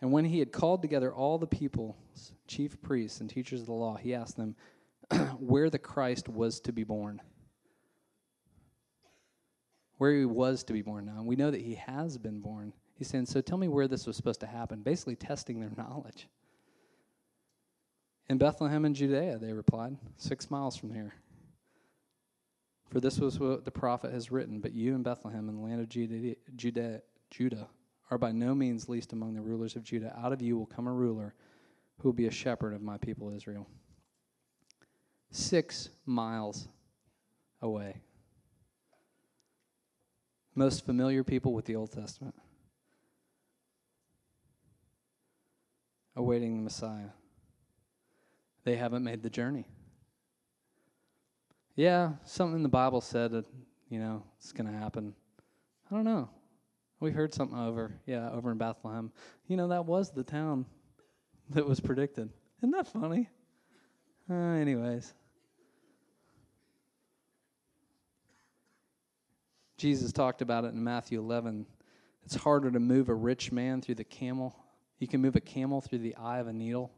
And 0.00 0.12
when 0.12 0.26
he 0.26 0.38
had 0.38 0.52
called 0.52 0.80
together 0.80 1.12
all 1.12 1.36
the 1.36 1.48
people, 1.48 1.96
chief 2.46 2.80
priests 2.82 3.20
and 3.20 3.28
teachers 3.28 3.62
of 3.62 3.66
the 3.66 3.72
law, 3.72 3.96
he 3.96 4.14
asked 4.14 4.36
them 4.36 4.54
where 5.40 5.70
the 5.70 5.78
Christ 5.80 6.28
was 6.28 6.60
to 6.60 6.72
be 6.72 6.84
born. 6.84 7.20
Where 9.98 10.14
he 10.14 10.24
was 10.24 10.62
to 10.62 10.72
be 10.72 10.82
born 10.82 11.06
now. 11.06 11.20
We 11.24 11.34
know 11.34 11.50
that 11.50 11.62
he 11.62 11.74
has 11.74 12.16
been 12.16 12.38
born. 12.38 12.72
He's 12.96 13.08
saying, 13.08 13.26
So 13.26 13.40
tell 13.40 13.58
me 13.58 13.68
where 13.68 13.88
this 13.88 14.06
was 14.06 14.16
supposed 14.16 14.40
to 14.40 14.46
happen, 14.46 14.82
basically 14.82 15.16
testing 15.16 15.60
their 15.60 15.70
knowledge. 15.76 16.28
In 18.28 18.38
Bethlehem 18.38 18.84
in 18.84 18.94
Judea, 18.94 19.38
they 19.38 19.52
replied, 19.52 19.96
six 20.16 20.50
miles 20.50 20.76
from 20.76 20.92
here. 20.92 21.14
For 22.90 23.00
this 23.00 23.18
was 23.18 23.38
what 23.38 23.64
the 23.64 23.70
prophet 23.70 24.12
has 24.12 24.32
written, 24.32 24.60
but 24.60 24.72
you 24.72 24.94
in 24.94 25.02
Bethlehem 25.02 25.48
in 25.48 25.56
the 25.56 25.62
land 25.62 25.80
of 25.80 25.88
Judah, 25.88 26.34
Judah, 26.56 27.02
Judah 27.30 27.68
are 28.10 28.18
by 28.18 28.32
no 28.32 28.54
means 28.54 28.88
least 28.88 29.12
among 29.12 29.34
the 29.34 29.40
rulers 29.40 29.76
of 29.76 29.82
Judah. 29.82 30.16
Out 30.16 30.32
of 30.32 30.40
you 30.40 30.56
will 30.56 30.66
come 30.66 30.86
a 30.86 30.92
ruler 30.92 31.34
who 31.98 32.08
will 32.08 32.14
be 32.14 32.26
a 32.26 32.30
shepherd 32.30 32.74
of 32.74 32.82
my 32.82 32.96
people 32.98 33.30
Israel. 33.30 33.66
Six 35.30 35.90
miles 36.04 36.68
away. 37.60 37.96
Most 40.54 40.86
familiar 40.86 41.24
people 41.24 41.52
with 41.52 41.64
the 41.64 41.76
Old 41.76 41.92
Testament. 41.92 42.34
Awaiting 46.16 46.56
the 46.56 46.62
Messiah. 46.62 47.10
They 48.64 48.76
haven't 48.76 49.04
made 49.04 49.22
the 49.22 49.30
journey. 49.30 49.66
Yeah, 51.76 52.12
something 52.24 52.56
in 52.56 52.62
the 52.62 52.68
Bible 52.68 53.00
said 53.00 53.32
that, 53.32 53.44
you 53.90 53.98
know, 53.98 54.24
it's 54.38 54.52
going 54.52 54.66
to 54.66 54.76
happen. 54.76 55.14
I 55.90 55.94
don't 55.94 56.04
know. 56.04 56.30
We 56.98 57.12
heard 57.12 57.34
something 57.34 57.58
over, 57.58 58.00
yeah, 58.06 58.30
over 58.30 58.50
in 58.50 58.58
Bethlehem. 58.58 59.12
You 59.46 59.58
know, 59.58 59.68
that 59.68 59.84
was 59.84 60.10
the 60.10 60.24
town 60.24 60.64
that 61.50 61.66
was 61.66 61.78
predicted. 61.78 62.30
Isn't 62.60 62.70
that 62.70 62.88
funny? 62.88 63.28
Uh, 64.28 64.34
anyways. 64.34 65.12
Jesus 69.76 70.12
talked 70.12 70.40
about 70.40 70.64
it 70.64 70.72
in 70.72 70.82
Matthew 70.82 71.20
11. 71.20 71.66
It's 72.24 72.34
harder 72.34 72.70
to 72.70 72.80
move 72.80 73.10
a 73.10 73.14
rich 73.14 73.52
man 73.52 73.82
through 73.82 73.96
the 73.96 74.04
camel. 74.04 74.56
You 74.98 75.06
can 75.06 75.20
move 75.20 75.36
a 75.36 75.40
camel 75.40 75.80
through 75.80 75.98
the 75.98 76.16
eye 76.16 76.38
of 76.38 76.46
a 76.46 76.52
needle 76.52 76.90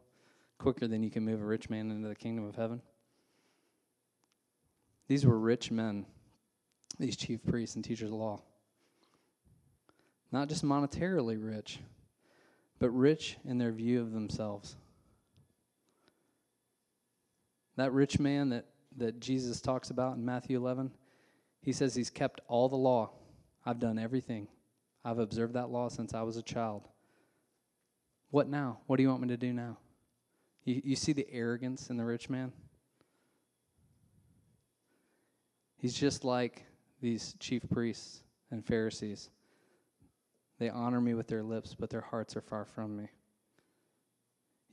quicker 0.59 0.87
than 0.87 1.03
you 1.03 1.11
can 1.11 1.25
move 1.25 1.41
a 1.41 1.45
rich 1.45 1.71
man 1.71 1.91
into 1.91 2.09
the 2.09 2.15
kingdom 2.15 2.47
of 2.47 2.57
heaven. 2.57 2.83
These 5.07 5.25
were 5.25 5.39
rich 5.39 5.71
men, 5.71 6.05
these 6.99 7.17
chief 7.17 7.45
priests 7.45 7.77
and 7.77 7.85
teachers 7.85 8.11
of 8.11 8.17
law. 8.17 8.43
Not 10.31 10.49
just 10.49 10.65
monetarily 10.65 11.39
rich, 11.41 11.81
but 12.79 12.91
rich 12.91 13.39
in 13.45 13.59
their 13.59 13.73
view 13.73 14.01
of 14.01 14.13
themselves. 14.13 14.77
That 17.77 17.93
rich 17.93 18.19
man 18.19 18.51
that, 18.51 18.67
that 18.97 19.21
Jesus 19.21 19.61
talks 19.61 19.91
about 19.91 20.17
in 20.17 20.25
Matthew 20.25 20.59
11, 20.59 20.91
he 21.63 21.73
says 21.73 21.95
he's 21.95 22.11
kept 22.11 22.41
all 22.49 22.69
the 22.69 22.77
law. 22.77 23.11
I've 23.65 23.79
done 23.79 23.99
everything. 23.99 24.49
I've 25.05 25.19
observed 25.19 25.55
that 25.55 25.71
law 25.71 25.89
since 25.89 26.13
I 26.13 26.23
was 26.23 26.37
a 26.37 26.43
child. 26.43 26.89
What 28.31 28.49
now? 28.49 28.79
What 28.87 28.97
do 28.97 29.03
you 29.03 29.09
want 29.09 29.23
me 29.23 29.29
to 29.29 29.37
do 29.37 29.53
now? 29.53 29.79
You, 30.65 30.83
you 30.85 30.97
see 30.97 31.13
the 31.13 31.27
arrogance 31.33 31.91
in 31.91 31.97
the 31.97 32.05
rich 32.05 32.29
man? 32.29 32.53
He's 35.79 35.95
just 35.95 36.25
like 36.25 36.65
these 37.01 37.35
chief 37.39 37.63
priests 37.71 38.23
and 38.51 38.65
Pharisees. 38.65 39.31
They 40.59 40.69
honor 40.69 41.01
me 41.01 41.15
with 41.15 41.29
their 41.29 41.43
lips, 41.43 41.75
but 41.79 41.89
their 41.89 42.01
hearts 42.01 42.37
are 42.37 42.41
far 42.41 42.65
from 42.65 42.97
me. 42.97 43.09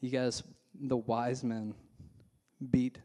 You 0.02 0.10
guys, 0.10 0.44
the 0.74 0.98
wise 0.98 1.44
men 1.44 1.76
beat 2.72 3.00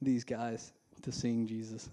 these 0.00 0.24
guys 0.24 0.72
to 1.02 1.12
seeing 1.12 1.46
Jesus. 1.46 1.90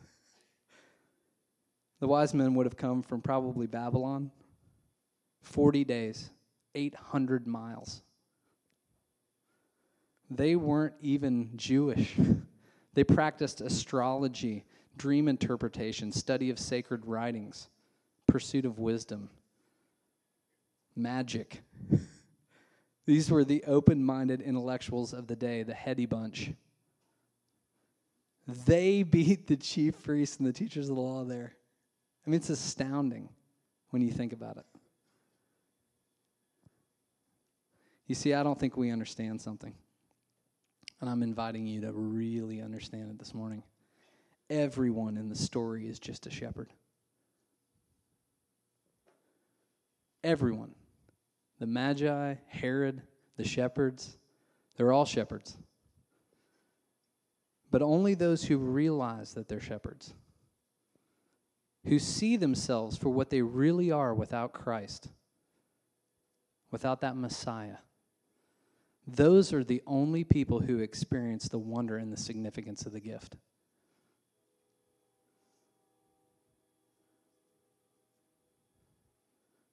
The 1.99 2.07
wise 2.07 2.33
men 2.33 2.53
would 2.53 2.67
have 2.67 2.77
come 2.77 3.01
from 3.01 3.21
probably 3.21 3.65
Babylon, 3.65 4.31
40 5.41 5.83
days, 5.83 6.29
800 6.77 7.47
miles. 7.47 8.03
They 10.29 10.55
weren't 10.55 10.95
even 11.01 11.51
Jewish. 11.55 12.15
They 12.93 13.03
practiced 13.03 13.61
astrology, 13.61 14.65
dream 14.97 15.27
interpretation, 15.27 16.11
study 16.11 16.49
of 16.49 16.57
sacred 16.57 17.05
writings, 17.05 17.69
pursuit 18.25 18.65
of 18.65 18.79
wisdom, 18.79 19.29
magic. 20.95 21.61
These 23.05 23.29
were 23.29 23.45
the 23.45 23.63
open 23.65 24.03
minded 24.03 24.41
intellectuals 24.41 25.13
of 25.13 25.27
the 25.27 25.35
day, 25.35 25.61
the 25.61 25.75
heady 25.75 26.07
bunch. 26.07 26.53
They 28.65 29.03
beat 29.03 29.45
the 29.45 29.57
chief 29.57 30.01
priests 30.01 30.37
and 30.37 30.47
the 30.47 30.53
teachers 30.53 30.89
of 30.89 30.95
the 30.95 31.01
law 31.03 31.23
there. 31.23 31.53
I 32.25 32.31
mean, 32.31 32.39
it's 32.39 32.49
astounding 32.49 33.29
when 33.91 34.01
you 34.01 34.11
think 34.11 34.33
about 34.33 34.57
it. 34.57 34.65
You 38.07 38.15
see, 38.15 38.33
I 38.33 38.41
don't 38.41 38.59
think 38.59 38.77
we 38.77 38.89
understand 38.89 39.41
something. 39.41 39.73
And 41.01 41.09
I'm 41.09 41.21
inviting 41.21 41.67
you 41.67 41.81
to 41.81 41.91
really 41.91 42.61
understand 42.61 43.11
it 43.11 43.19
this 43.19 43.33
morning. 43.33 43.63
Everyone 44.49 45.17
in 45.17 45.29
the 45.29 45.35
story 45.35 45.87
is 45.87 45.99
just 45.99 46.25
a 46.25 46.31
shepherd. 46.31 46.71
Everyone. 50.23 50.73
The 51.59 51.67
Magi, 51.67 52.35
Herod, 52.47 53.01
the 53.35 53.43
shepherds, 53.43 54.17
they're 54.75 54.91
all 54.91 55.05
shepherds. 55.05 55.57
But 57.69 57.81
only 57.81 58.13
those 58.13 58.45
who 58.45 58.57
realize 58.57 59.33
that 59.33 59.49
they're 59.49 59.59
shepherds, 59.59 60.13
who 61.85 61.99
see 61.99 62.37
themselves 62.37 62.95
for 62.95 63.09
what 63.09 63.29
they 63.29 63.41
really 63.41 63.91
are 63.91 64.13
without 64.13 64.53
Christ, 64.53 65.09
without 66.71 67.01
that 67.01 67.17
Messiah, 67.17 67.77
those 69.07 69.53
are 69.53 69.63
the 69.63 69.81
only 69.87 70.25
people 70.25 70.59
who 70.59 70.79
experience 70.79 71.47
the 71.47 71.57
wonder 71.57 71.97
and 71.97 72.11
the 72.11 72.17
significance 72.17 72.85
of 72.85 72.91
the 72.91 72.99
gift. 72.99 73.37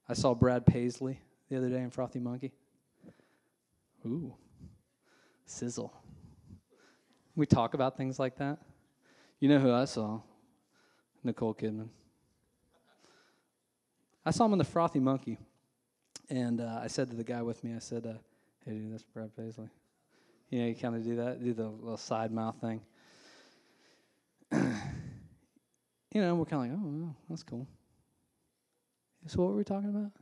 I 0.09 0.15
saw 0.15 0.35
Brad 0.35 0.65
Paisley 0.67 1.19
the 1.49 1.57
other 1.57 1.69
day 1.69 1.81
in 1.81 1.91
Frothy 1.91 2.21
Monkey. 2.21 2.53
Ooh, 4.07 4.35
sizzle. 5.47 5.93
We 7.35 7.47
talk 7.47 7.75
about 7.75 7.97
things 7.97 8.19
like 8.19 8.37
that. 8.37 8.59
You 9.41 9.49
know 9.49 9.59
who 9.59 9.73
I 9.73 9.87
saw? 9.87 10.21
Nicole 11.25 11.55
Kidman. 11.55 11.89
I 14.25 14.31
saw 14.31 14.45
him 14.45 14.53
in 14.53 14.59
the 14.59 14.65
Frothy 14.65 15.01
Monkey, 15.01 15.39
and 16.31 16.61
uh, 16.61 16.81
I 16.83 16.87
said 16.87 17.11
to 17.11 17.17
the 17.17 17.25
guy 17.25 17.43
with 17.43 17.65
me, 17.65 17.75
I 17.75 17.79
said, 17.79 18.07
uh, 18.07 18.19
"Hey, 18.65 18.73
dude, 18.73 18.93
that's 18.93 19.03
Brad 19.03 19.35
Paisley." 19.37 19.69
You 20.51 20.61
know, 20.61 20.67
you 20.67 20.75
kind 20.75 20.95
of 20.95 21.05
do 21.05 21.17
that, 21.17 21.43
do 21.43 21.53
the 21.53 21.69
little 21.69 21.97
side 21.97 22.31
mouth 22.33 22.57
thing. 22.61 22.81
you 24.53 26.21
know, 26.21 26.35
we're 26.35 26.45
kind 26.45 26.73
of 26.73 26.79
like, 26.79 26.85
"Oh, 26.85 26.89
well, 26.89 27.17
that's 27.29 27.43
cool." 27.43 27.67
So, 29.27 29.43
what 29.43 29.51
were 29.51 29.57
we 29.57 29.65
talking 29.65 29.91
about? 29.91 30.13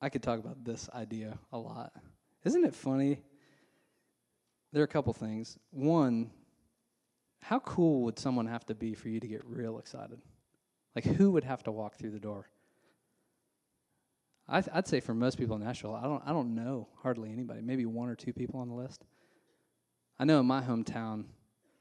I 0.00 0.08
could 0.08 0.22
talk 0.22 0.38
about 0.38 0.64
this 0.64 0.88
idea 0.94 1.38
a 1.52 1.58
lot. 1.58 1.92
Isn't 2.44 2.64
it 2.64 2.74
funny? 2.74 3.20
There 4.72 4.82
are 4.82 4.84
a 4.84 4.88
couple 4.88 5.12
things. 5.12 5.58
One, 5.70 6.30
how 7.40 7.58
cool 7.60 8.02
would 8.02 8.18
someone 8.18 8.46
have 8.46 8.66
to 8.66 8.74
be 8.74 8.94
for 8.94 9.08
you 9.08 9.20
to 9.20 9.26
get 9.26 9.44
real 9.44 9.78
excited? 9.78 10.20
Like, 10.94 11.04
who 11.04 11.30
would 11.32 11.44
have 11.44 11.62
to 11.64 11.72
walk 11.72 11.96
through 11.96 12.10
the 12.10 12.20
door? 12.20 12.46
I 14.48 14.62
would 14.74 14.86
say 14.86 15.00
for 15.00 15.14
most 15.14 15.38
people 15.38 15.56
in 15.56 15.62
Nashville, 15.62 15.94
I 15.94 16.02
don't, 16.02 16.22
I 16.26 16.32
don't 16.32 16.54
know 16.54 16.88
hardly 17.02 17.32
anybody. 17.32 17.62
Maybe 17.62 17.86
one 17.86 18.08
or 18.08 18.14
two 18.14 18.32
people 18.32 18.60
on 18.60 18.68
the 18.68 18.74
list. 18.74 19.04
I 20.18 20.24
know 20.24 20.40
in 20.40 20.46
my 20.46 20.60
hometown, 20.60 21.24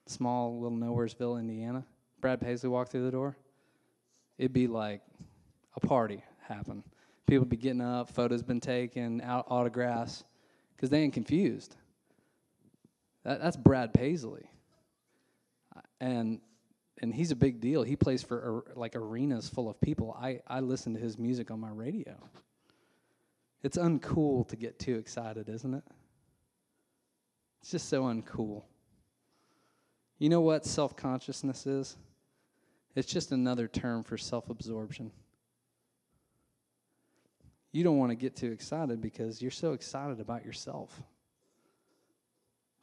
small 0.06 0.60
little 0.60 0.78
Nowheresville, 0.78 1.40
Indiana, 1.40 1.86
Brad 2.22 2.40
Paisley 2.40 2.70
walked 2.70 2.92
through 2.92 3.06
the 3.06 3.12
door 3.12 3.38
it'd 4.38 4.54
be 4.54 4.68
like 4.68 5.02
a 5.76 5.80
party 5.80 6.24
happen. 6.48 6.84
People 7.28 7.46
be 7.46 7.58
getting 7.58 7.82
up, 7.82 8.10
photos 8.10 8.44
been 8.44 8.60
taken, 8.60 9.22
out 9.22 9.46
autographs, 9.48 10.24
because 10.76 10.90
they 10.90 11.00
ain't 11.02 11.14
confused. 11.14 11.76
That, 13.24 13.42
that's 13.42 13.56
Brad 13.56 13.94
Paisley, 13.94 14.50
and 16.02 16.42
and 17.02 17.14
he's 17.14 17.32
a 17.32 17.36
big 17.36 17.60
deal. 17.60 17.84
He 17.84 17.96
plays 17.96 18.22
for 18.22 18.66
like 18.76 18.96
arenas 18.96 19.48
full 19.48 19.70
of 19.70 19.80
people. 19.80 20.16
I 20.20 20.42
I 20.48 20.60
listen 20.60 20.94
to 20.94 21.00
his 21.00 21.18
music 21.18 21.50
on 21.50 21.60
my 21.60 21.70
radio. 21.70 22.18
It's 23.64 23.78
uncool 23.78 24.48
to 24.50 24.56
get 24.58 24.78
too 24.78 24.96
excited, 24.96 25.48
isn't 25.50 25.74
it? 25.74 25.84
It's 27.62 27.72
just 27.72 27.88
so 27.88 28.04
uncool. 28.04 28.64
You 30.20 30.30
know 30.30 30.42
what 30.42 30.66
self 30.66 30.96
consciousness 30.96 31.66
is? 31.66 31.98
It's 32.96 33.12
just 33.12 33.32
another 33.32 33.68
term 33.68 34.04
for 34.04 34.18
self 34.18 34.50
absorption. 34.50 35.12
You 37.72 37.84
don't 37.84 37.98
want 37.98 38.12
to 38.12 38.16
get 38.16 38.36
too 38.36 38.52
excited 38.52 39.02
because 39.02 39.42
you're 39.42 39.50
so 39.50 39.74
excited 39.74 40.20
about 40.20 40.46
yourself. 40.46 41.02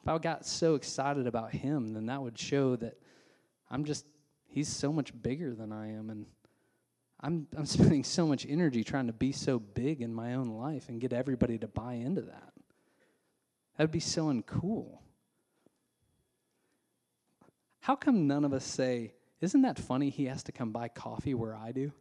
If 0.01 0.07
I 0.09 0.17
got 0.17 0.45
so 0.45 0.75
excited 0.75 1.27
about 1.27 1.51
him, 1.51 1.93
then 1.93 2.07
that 2.07 2.21
would 2.21 2.37
show 2.37 2.75
that 2.77 2.95
I'm 3.69 3.85
just, 3.85 4.05
he's 4.47 4.67
so 4.67 4.91
much 4.91 5.13
bigger 5.21 5.53
than 5.53 5.71
I 5.71 5.93
am. 5.93 6.09
And 6.09 6.25
I'm, 7.23 7.47
I'm 7.55 7.65
spending 7.67 8.03
so 8.03 8.27
much 8.27 8.45
energy 8.47 8.83
trying 8.83 9.07
to 9.07 9.13
be 9.13 9.31
so 9.31 9.59
big 9.59 10.01
in 10.01 10.13
my 10.13 10.35
own 10.35 10.49
life 10.49 10.89
and 10.89 10.99
get 10.99 11.13
everybody 11.13 11.57
to 11.59 11.67
buy 11.67 11.93
into 11.93 12.21
that. 12.21 12.53
That 13.77 13.85
would 13.85 13.91
be 13.91 13.99
so 13.99 14.25
uncool. 14.25 14.99
How 17.79 17.95
come 17.95 18.27
none 18.27 18.45
of 18.45 18.53
us 18.53 18.63
say, 18.63 19.13
isn't 19.39 19.63
that 19.63 19.79
funny? 19.79 20.09
He 20.09 20.25
has 20.25 20.43
to 20.43 20.51
come 20.51 20.71
buy 20.71 20.87
coffee 20.87 21.33
where 21.33 21.55
I 21.55 21.71
do. 21.71 21.91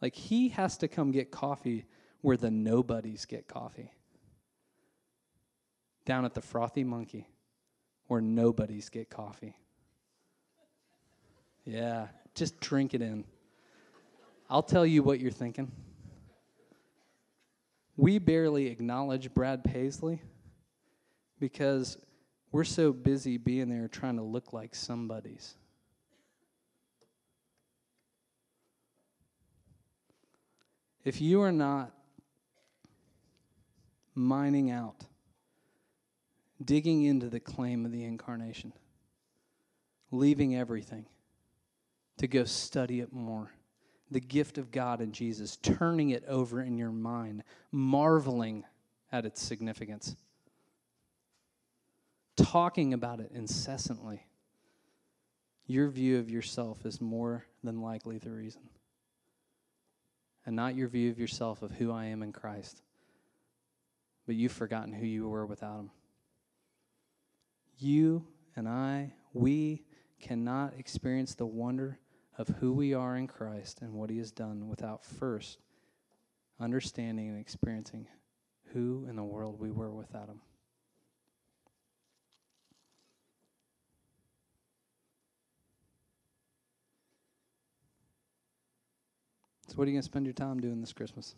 Like, 0.00 0.14
he 0.14 0.48
has 0.50 0.78
to 0.78 0.88
come 0.88 1.10
get 1.10 1.30
coffee 1.30 1.84
where 2.22 2.36
the 2.36 2.50
nobodies 2.50 3.26
get 3.26 3.48
coffee. 3.48 3.92
Down 6.04 6.24
at 6.24 6.34
the 6.34 6.40
Frothy 6.40 6.84
Monkey, 6.84 7.28
where 8.06 8.20
nobodies 8.20 8.88
get 8.88 9.10
coffee. 9.10 9.56
Yeah, 11.64 12.06
just 12.34 12.60
drink 12.60 12.94
it 12.94 13.02
in. 13.02 13.24
I'll 14.50 14.62
tell 14.62 14.86
you 14.86 15.02
what 15.02 15.20
you're 15.20 15.30
thinking. 15.30 15.70
We 17.96 18.18
barely 18.18 18.68
acknowledge 18.68 19.34
Brad 19.34 19.64
Paisley 19.64 20.22
because 21.38 21.98
we're 22.50 22.64
so 22.64 22.92
busy 22.92 23.36
being 23.36 23.68
there 23.68 23.88
trying 23.88 24.16
to 24.16 24.22
look 24.22 24.52
like 24.52 24.74
somebody's. 24.74 25.54
If 31.04 31.20
you 31.20 31.42
are 31.42 31.52
not 31.52 31.92
mining 34.14 34.70
out, 34.70 35.04
digging 36.62 37.04
into 37.04 37.28
the 37.28 37.40
claim 37.40 37.84
of 37.84 37.92
the 37.92 38.04
incarnation, 38.04 38.72
leaving 40.10 40.56
everything, 40.56 41.06
to 42.18 42.26
go 42.26 42.44
study 42.44 43.00
it 43.00 43.12
more. 43.12 43.50
The 44.10 44.20
gift 44.20 44.58
of 44.58 44.70
God 44.70 45.00
in 45.00 45.12
Jesus, 45.12 45.56
turning 45.56 46.10
it 46.10 46.24
over 46.26 46.62
in 46.62 46.78
your 46.78 46.90
mind, 46.90 47.42
marveling 47.70 48.64
at 49.12 49.26
its 49.26 49.42
significance, 49.42 50.16
talking 52.36 52.94
about 52.94 53.20
it 53.20 53.30
incessantly. 53.34 54.22
Your 55.66 55.88
view 55.88 56.18
of 56.18 56.30
yourself 56.30 56.86
is 56.86 57.00
more 57.00 57.46
than 57.62 57.82
likely 57.82 58.18
the 58.18 58.30
reason. 58.30 58.62
And 60.46 60.56
not 60.56 60.74
your 60.74 60.88
view 60.88 61.10
of 61.10 61.18
yourself 61.18 61.62
of 61.62 61.72
who 61.72 61.92
I 61.92 62.06
am 62.06 62.22
in 62.22 62.32
Christ, 62.32 62.80
but 64.26 64.34
you've 64.34 64.52
forgotten 64.52 64.94
who 64.94 65.04
you 65.04 65.28
were 65.28 65.44
without 65.44 65.80
Him. 65.80 65.90
You 67.76 68.26
and 68.56 68.66
I, 68.66 69.12
we 69.34 69.84
cannot 70.20 70.72
experience 70.78 71.34
the 71.34 71.46
wonder 71.46 71.98
of 72.38 72.48
who 72.60 72.72
we 72.72 72.94
are 72.94 73.16
in 73.16 73.26
Christ 73.26 73.80
and 73.82 73.92
what 73.92 74.10
He 74.10 74.18
has 74.18 74.30
done 74.30 74.68
without 74.68 75.04
first 75.04 75.58
understanding 76.60 77.28
and 77.28 77.38
experiencing 77.38 78.06
who 78.72 79.06
in 79.08 79.16
the 79.16 79.24
world 79.24 79.58
we 79.58 79.70
were 79.70 79.90
without 79.90 80.28
Him. 80.28 80.40
So, 89.66 89.74
what 89.74 89.84
are 89.84 89.90
you 89.90 89.94
going 89.94 90.02
to 90.02 90.06
spend 90.06 90.24
your 90.24 90.32
time 90.32 90.60
doing 90.60 90.80
this 90.80 90.92
Christmas? 90.92 91.34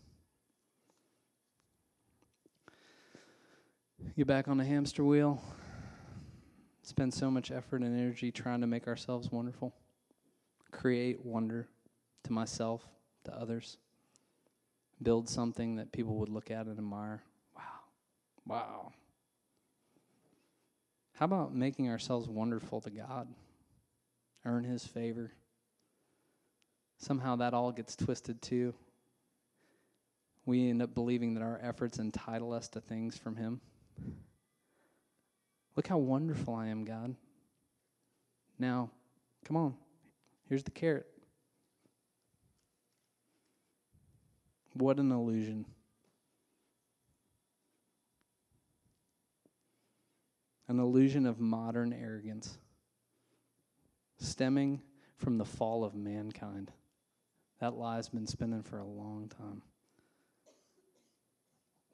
Get 4.17 4.27
back 4.27 4.49
on 4.49 4.59
the 4.59 4.65
hamster 4.65 5.05
wheel? 5.05 5.43
Spend 6.83 7.13
so 7.13 7.31
much 7.31 7.51
effort 7.51 7.83
and 7.83 7.99
energy 7.99 8.31
trying 8.31 8.61
to 8.61 8.67
make 8.67 8.87
ourselves 8.87 9.31
wonderful? 9.33 9.75
Create 10.81 11.25
wonder 11.25 11.69
to 12.25 12.33
myself, 12.33 12.83
to 13.25 13.35
others? 13.35 13.77
Build 15.03 15.29
something 15.29 15.77
that 15.77 15.93
people 15.93 16.17
would 16.17 16.29
look 16.29 16.51
at 16.51 16.67
and 16.67 16.79
admire? 16.79 17.23
Wow. 17.57 17.63
Wow. 18.47 18.93
How 21.15 21.27
about 21.27 21.55
making 21.55 21.89
ourselves 21.91 22.29
wonderful 22.29 22.81
to 22.81 22.91
God? 22.91 23.29
Earn 24.45 24.65
His 24.65 24.87
favor? 24.87 25.33
somehow 27.01 27.37
that 27.37 27.55
all 27.55 27.73
gets 27.73 27.97
twisted 27.97 28.41
too. 28.41 28.75
We 30.47 30.71
end 30.71 30.83
up 30.83 30.95
believing 30.95 31.35
that 31.35 31.43
our 31.43 31.59
efforts 31.63 31.99
entitle 31.99 32.53
us 32.53 32.69
to 32.69 32.81
things 32.81 33.17
from 33.17 33.37
Him. 33.37 33.61
Look 35.77 35.87
how 35.87 35.99
wonderful 35.99 36.55
I 36.55 36.69
am, 36.69 36.85
God. 36.85 37.15
Now, 38.59 38.91
come 39.45 39.57
on. 39.57 39.75
Here's 40.51 40.65
the 40.65 40.73
carrot. 40.73 41.07
What 44.75 44.99
an 44.99 45.13
illusion. 45.13 45.65
An 50.67 50.81
illusion 50.81 51.25
of 51.25 51.39
modern 51.39 51.93
arrogance 51.93 52.59
stemming 54.19 54.83
from 55.19 55.39
the 55.39 55.45
fall 55.45 55.85
of 55.85 55.95
mankind. 55.95 56.73
That 57.61 57.75
lie's 57.75 58.09
been 58.09 58.27
spinning 58.27 58.65
for 58.65 58.79
a 58.79 58.85
long 58.85 59.29
time. 59.29 59.63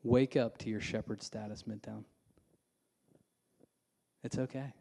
Wake 0.02 0.34
up 0.34 0.57
to 0.59 0.70
your 0.70 0.80
shepherd 0.80 1.22
status, 1.22 1.64
Midtown. 1.64 2.04
It's 4.24 4.38
okay. 4.38 4.72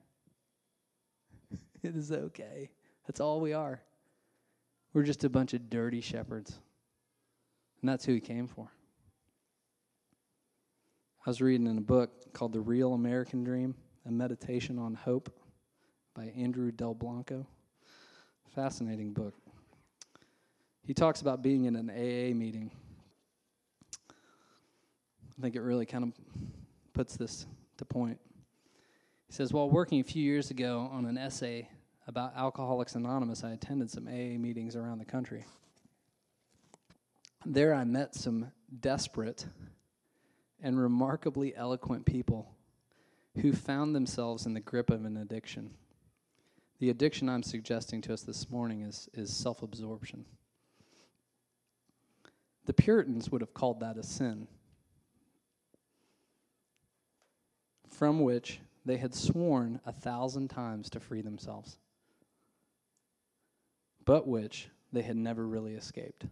it 1.84 1.96
is 1.98 2.14
okay. 2.14 2.70
That's 3.08 3.20
all 3.20 3.40
we 3.40 3.54
are. 3.54 3.82
We're 4.94 5.04
just 5.04 5.24
a 5.24 5.30
bunch 5.30 5.54
of 5.54 5.70
dirty 5.70 6.02
shepherds. 6.02 6.60
And 7.82 7.90
that's 7.90 8.06
who 8.06 8.14
he 8.14 8.20
came 8.20 8.48
for. 8.48 8.72
I 11.26 11.30
was 11.30 11.42
reading 11.42 11.68
in 11.68 11.78
a 11.78 11.82
book 11.82 12.34
called 12.34 12.54
The 12.54 12.62
Real 12.62 12.94
American 12.94 13.44
Dream, 13.44 13.76
a 14.06 14.12
meditation 14.12 14.80
on 14.80 14.94
hope 14.94 15.30
by 16.14 16.32
Andrew 16.38 16.72
Delbanco. 16.72 17.46
Fascinating 18.54 19.12
book. 19.12 19.34
He 20.84 20.94
talks 20.94 21.22
about 21.22 21.42
being 21.42 21.66
in 21.66 21.76
an 21.76 21.90
AA 21.90 22.34
meeting. 22.34 22.72
I 24.12 25.42
think 25.42 25.56
it 25.56 25.62
really 25.62 25.86
kind 25.86 26.04
of 26.04 26.14
puts 26.94 27.18
this 27.18 27.46
to 27.78 27.86
point. 27.86 28.20
He 29.28 29.34
says, 29.34 29.52
While 29.52 29.70
working 29.70 30.00
a 30.00 30.04
few 30.04 30.24
years 30.24 30.52
ago 30.52 30.90
on 30.92 31.06
an 31.06 31.18
essay 31.18 31.68
about 32.08 32.36
Alcoholics 32.36 32.96
Anonymous, 32.96 33.44
I 33.44 33.52
attended 33.52 33.90
some 33.90 34.08
AA 34.08 34.38
meetings 34.38 34.76
around 34.76 35.00
the 35.00 35.06
country. 35.06 35.46
There 37.46 37.74
I 37.74 37.84
met 37.84 38.16
some 38.16 38.52
desperate 38.80 39.46
and 40.62 40.80
remarkably 40.80 41.56
eloquent 41.56 42.06
people 42.06 42.52
who 43.42 43.54
found 43.54 43.96
themselves 43.96 44.46
in 44.46 44.54
the 44.54 44.60
grip 44.60 44.90
of 44.90 45.06
an 45.06 45.18
addiction. 45.18 45.72
The 46.80 46.90
addiction 46.90 47.30
I'm 47.30 47.44
suggesting 47.44 48.02
to 48.02 48.14
us 48.14 48.22
this 48.22 48.50
morning 48.50 48.82
is, 48.82 49.10
is 49.14 49.36
self 49.36 49.62
absorption. 49.62 50.26
The 52.66 52.74
Puritans 52.74 53.30
would 53.30 53.42
have 53.42 53.54
called 53.54 53.80
that 53.82 53.98
a 53.98 54.04
sin, 54.04 54.48
from 57.90 58.22
which 58.22 58.60
they 58.86 58.98
had 58.98 59.14
sworn 59.14 59.80
a 59.86 59.92
thousand 59.92 60.50
times 60.50 60.90
to 60.92 61.00
free 61.00 61.22
themselves, 61.22 61.78
but 64.06 64.28
which 64.28 64.70
they 64.94 65.02
had 65.02 65.18
never 65.18 65.46
really 65.48 65.74
escaped. 65.74 66.26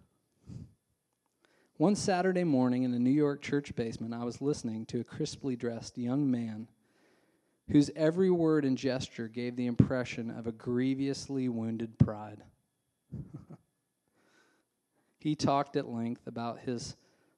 One 1.77 1.95
Saturday 1.95 2.43
morning 2.43 2.83
in 2.83 2.93
a 2.93 2.99
New 2.99 3.09
York 3.09 3.41
church 3.41 3.75
basement, 3.75 4.13
I 4.13 4.23
was 4.23 4.41
listening 4.41 4.85
to 4.87 4.99
a 4.99 5.03
crisply 5.03 5.55
dressed 5.55 5.97
young 5.97 6.29
man 6.29 6.67
whose 7.69 7.89
every 7.95 8.29
word 8.29 8.63
and 8.63 8.77
gesture 8.77 9.27
gave 9.27 9.55
the 9.55 9.65
impression 9.65 10.29
of 10.29 10.47
a 10.47 10.51
grievously 10.51 11.49
wounded 11.49 11.97
pride. 11.97 12.43
He 15.23 15.35
talked 15.35 15.77
at 15.77 15.87
length 15.87 16.27
about 16.27 16.59
his 16.59 16.97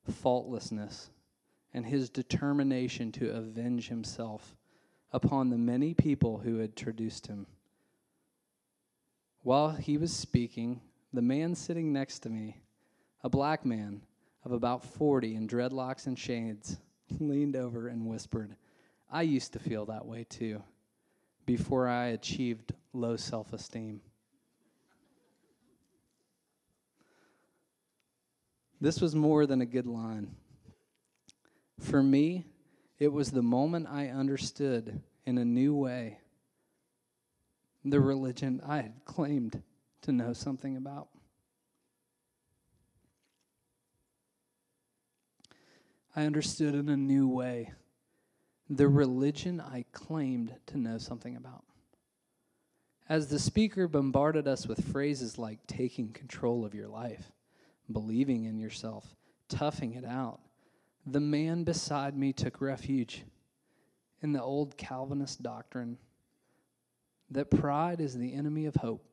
faultlessness 0.10 1.12
and 1.72 1.86
his 1.86 2.10
determination 2.10 3.12
to 3.12 3.30
avenge 3.30 3.90
himself 3.90 4.56
upon 5.14 5.52
the 5.52 5.60
many 5.60 5.94
people 5.94 6.40
who 6.40 6.58
had 6.58 6.76
traduced 6.76 7.28
him. 7.28 7.46
While 9.46 9.74
he 9.74 9.98
was 10.00 10.12
speaking, 10.12 10.82
the 11.14 11.22
man 11.22 11.54
sitting 11.54 11.93
next 11.93 12.22
to 12.22 12.32
me, 12.32 12.64
a 13.24 13.30
black 13.30 13.64
man 13.64 14.02
of 14.43 14.52
about 14.52 14.84
40 14.84 15.36
in 15.36 15.48
dreadlocks 15.48 16.08
and 16.08 16.18
shades, 16.18 16.78
leaned 17.20 17.56
over 17.56 17.88
and 17.88 18.08
whispered, 18.08 18.56
I 19.08 19.22
used 19.22 19.54
to 19.54 19.60
feel 19.60 19.86
that 19.86 20.08
way 20.08 20.26
too, 20.28 20.64
before 21.46 21.88
I 21.88 22.06
achieved 22.06 22.74
low 22.91 23.18
self 23.18 23.54
esteem. 23.54 24.02
This 28.82 29.00
was 29.00 29.14
more 29.14 29.46
than 29.46 29.62
a 29.62 29.68
good 29.68 29.86
line. 29.86 30.36
For 31.80 32.02
me, 32.02 32.48
it 32.98 33.14
was 33.14 33.30
the 33.30 33.43
moment 33.43 33.86
I 33.91 34.08
understood 34.08 35.04
in 35.24 35.38
a 35.38 35.46
new 35.46 35.76
way 35.76 36.18
the 37.86 38.02
religion 38.02 38.60
I 38.66 38.78
had 38.78 39.06
claimed 39.06 39.62
to 40.02 40.12
know 40.12 40.34
something 40.34 40.76
about. 40.76 41.08
I 46.16 46.26
understood 46.26 46.74
in 46.74 46.90
a 46.90 46.98
new 46.98 47.28
way 47.28 47.72
the 48.70 48.88
religion 48.88 49.62
I 49.62 49.86
claimed 49.92 50.56
to 50.68 50.78
know 50.78 50.98
something 50.98 51.36
about. 51.36 51.64
As 53.08 53.28
the 53.28 53.38
speaker 53.38 53.88
bombarded 53.88 54.48
us 54.48 54.66
with 54.66 54.92
phrases 54.92 55.38
like 55.38 55.68
taking 55.68 56.12
control 56.12 56.66
of 56.66 56.74
your 56.74 56.88
life, 56.88 57.32
believing 57.92 58.46
in 58.46 58.58
yourself, 58.58 59.16
toughing 59.48 59.94
it 59.94 60.06
out. 60.06 60.40
The 61.06 61.20
man 61.20 61.64
beside 61.64 62.18
me 62.18 62.34
took 62.34 62.62
refuge 62.62 63.26
in 64.24 64.32
the 64.32 64.42
old 64.42 64.76
Calvinist 64.76 65.44
doctrine 65.44 66.00
that 67.32 67.51
pride 67.51 67.99
is 67.99 68.17
the 68.17 68.34
enemy 68.34 68.65
of 68.65 68.76
hope. 68.76 69.05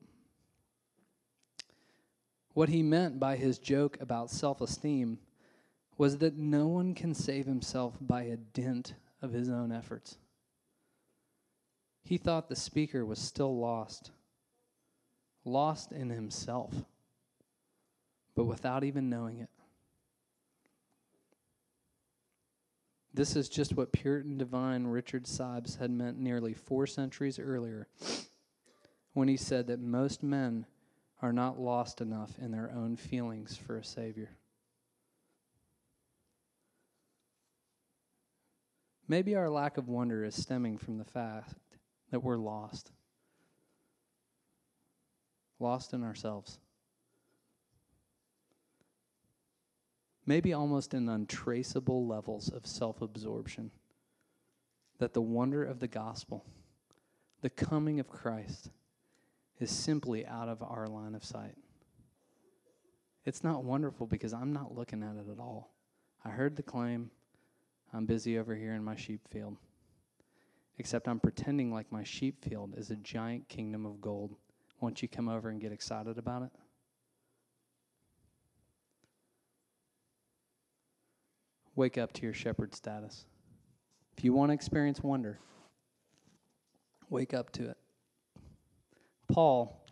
What 2.55 2.69
he 2.69 2.83
meant 2.83 3.19
by 3.19 3.37
his 3.37 3.59
joke 3.59 3.97
about 4.01 4.31
self 4.31 4.61
esteem 4.61 5.19
was 5.97 6.19
that 6.19 6.37
no 6.37 6.67
one 6.67 6.95
can 6.95 7.15
save 7.15 7.47
himself 7.47 7.95
by 8.01 8.23
a 8.25 8.37
dint 8.37 8.95
of 9.21 9.33
his 9.33 9.49
own 9.49 9.73
efforts. 9.73 10.19
He 12.03 12.19
thought 12.19 12.49
the 12.49 12.57
speaker 12.57 13.07
was 13.07 13.19
still 13.19 13.57
lost, 13.59 14.11
lost 15.45 15.93
in 15.93 16.11
himself 16.11 16.75
but 18.35 18.45
without 18.45 18.85
even 18.85 19.11
knowing 19.11 19.39
it. 19.39 19.51
This 23.15 23.37
is 23.37 23.49
just 23.49 23.77
what 23.77 23.93
Puritan 23.93 24.39
divine 24.39 24.87
Richard 24.87 25.25
Sibbes 25.25 25.79
had 25.79 25.91
meant 25.91 26.19
nearly 26.19 26.55
four 26.55 26.87
centuries 26.87 27.39
earlier 27.39 27.89
when 29.13 29.29
he 29.29 29.37
said 29.37 29.67
that 29.67 29.81
most 29.81 30.23
men 30.23 30.65
are 31.21 31.33
not 31.33 31.61
lost 31.61 32.01
enough 32.01 32.39
in 32.41 32.51
their 32.51 32.73
own 32.75 32.97
feelings 32.97 33.57
for 33.57 33.77
a 33.77 33.85
Savior. 33.85 34.31
Maybe 39.07 39.37
our 39.37 39.51
lack 39.51 39.77
of 39.77 39.89
wonder 39.89 40.25
is 40.25 40.35
stemming 40.35 40.79
from 40.79 40.97
the 40.97 41.05
fact 41.05 41.53
that 42.11 42.21
we're 42.21 42.39
lost. 42.39 42.93
Lost 45.61 45.93
in 45.93 46.03
ourselves. 46.03 46.59
Maybe 50.25 50.53
almost 50.53 50.95
in 50.95 51.09
untraceable 51.09 52.07
levels 52.07 52.49
of 52.49 52.67
self 52.67 53.03
absorption. 53.03 53.71
That 54.99 55.15
the 55.15 55.21
wonder 55.21 55.65
of 55.65 55.81
the 55.81 55.89
gospel, 55.89 56.45
the 57.41 57.51
coming 57.51 57.99
of 57.99 58.09
Christ, 58.09 58.71
is 59.59 59.71
simply 59.71 60.25
out 60.27 60.49
of 60.49 60.63
our 60.63 60.87
line 60.87 61.15
of 61.15 61.25
sight. 61.25 61.57
It's 63.25 63.45
not 63.45 63.65
wonderful 63.65 64.07
because 64.07 64.33
I'm 64.33 64.53
not 64.53 64.77
looking 64.77 65.03
at 65.03 65.17
it 65.17 65.31
at 65.31 65.39
all. 65.39 65.73
I 66.25 66.31
heard 66.31 66.57
the 66.57 66.63
claim. 66.63 67.11
I'm 67.93 68.07
busy 68.07 68.39
over 68.39 68.55
here 68.55 68.75
in 68.75 68.83
my 68.83 68.97
sheep 68.97 69.21
field. 69.29 69.57
Except 70.79 71.07
I'm 71.09 71.21
pretending 71.21 71.73
like 71.73 71.93
my 71.93 72.03
sheep 72.03 72.43
field 72.45 72.75
is 72.77 72.91
a 72.91 72.97
giant 72.97 73.49
kingdom 73.49 73.87
of 73.87 74.01
gold. 74.01 74.37
Won't 74.81 75.03
you 75.03 75.09
come 75.09 75.29
over 75.29 75.49
and 75.49 75.61
get 75.61 75.73
excited 75.73 76.19
about 76.19 76.43
it? 76.43 76.51
Wake 81.75 81.97
up 81.99 82.13
to 82.15 82.23
your 82.23 82.35
shepherd 82.35 82.75
status. 82.75 83.25
If 84.17 84.25
you 84.25 84.33
want 84.33 84.51
to 84.51 84.55
experience 84.55 85.03
wonder, 85.03 85.39
wake 87.09 87.33
up 87.33 87.51
to 87.53 87.71
it. 87.71 87.77
Paul 89.29 89.83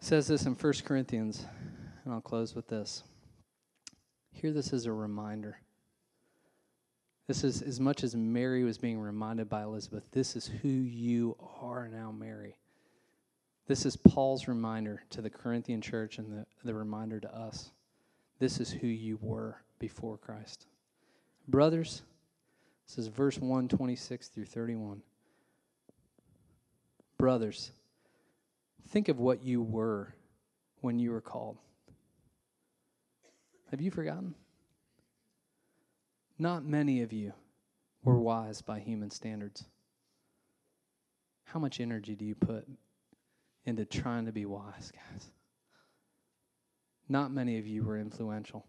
says 0.00 0.26
this 0.26 0.46
in 0.46 0.54
1 0.54 0.72
Corinthians, 0.84 1.44
and 2.04 2.12
I'll 2.12 2.20
close 2.20 2.54
with 2.54 2.68
this. 2.68 3.04
Hear 4.32 4.52
this 4.52 4.72
as 4.72 4.86
a 4.86 4.92
reminder. 4.92 5.58
This 7.28 7.44
is 7.44 7.62
as 7.62 7.78
much 7.78 8.02
as 8.02 8.16
Mary 8.16 8.64
was 8.64 8.78
being 8.78 8.98
reminded 8.98 9.48
by 9.48 9.62
Elizabeth, 9.62 10.04
this 10.10 10.34
is 10.34 10.46
who 10.46 10.68
you 10.68 11.36
are 11.60 11.88
now, 11.88 12.10
Mary. 12.10 12.56
This 13.68 13.86
is 13.86 13.96
Paul's 13.96 14.48
reminder 14.48 15.04
to 15.10 15.22
the 15.22 15.30
Corinthian 15.30 15.80
church 15.80 16.18
and 16.18 16.32
the, 16.32 16.46
the 16.64 16.74
reminder 16.74 17.20
to 17.20 17.34
us. 17.34 17.70
This 18.42 18.58
is 18.58 18.72
who 18.72 18.88
you 18.88 19.20
were 19.22 19.58
before 19.78 20.18
Christ. 20.18 20.66
Brothers, 21.46 22.02
this 22.88 22.98
is 22.98 23.06
verse 23.06 23.38
1, 23.38 23.68
26 23.68 24.26
through 24.26 24.46
31. 24.46 25.00
Brothers, 27.18 27.70
think 28.88 29.08
of 29.08 29.20
what 29.20 29.44
you 29.44 29.62
were 29.62 30.16
when 30.80 30.98
you 30.98 31.12
were 31.12 31.20
called. 31.20 31.56
Have 33.70 33.80
you 33.80 33.92
forgotten? 33.92 34.34
Not 36.36 36.64
many 36.64 37.02
of 37.02 37.12
you 37.12 37.34
were 38.02 38.18
wise 38.18 38.60
by 38.60 38.80
human 38.80 39.12
standards. 39.12 39.66
How 41.44 41.60
much 41.60 41.78
energy 41.80 42.16
do 42.16 42.24
you 42.24 42.34
put 42.34 42.66
into 43.66 43.84
trying 43.84 44.26
to 44.26 44.32
be 44.32 44.46
wise, 44.46 44.90
guys? 44.90 45.30
Not 47.12 47.30
many 47.30 47.58
of 47.58 47.66
you 47.66 47.84
were 47.84 47.98
influential. 47.98 48.64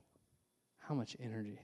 How 0.77 0.93
much 0.93 1.15
energy? 1.17 1.61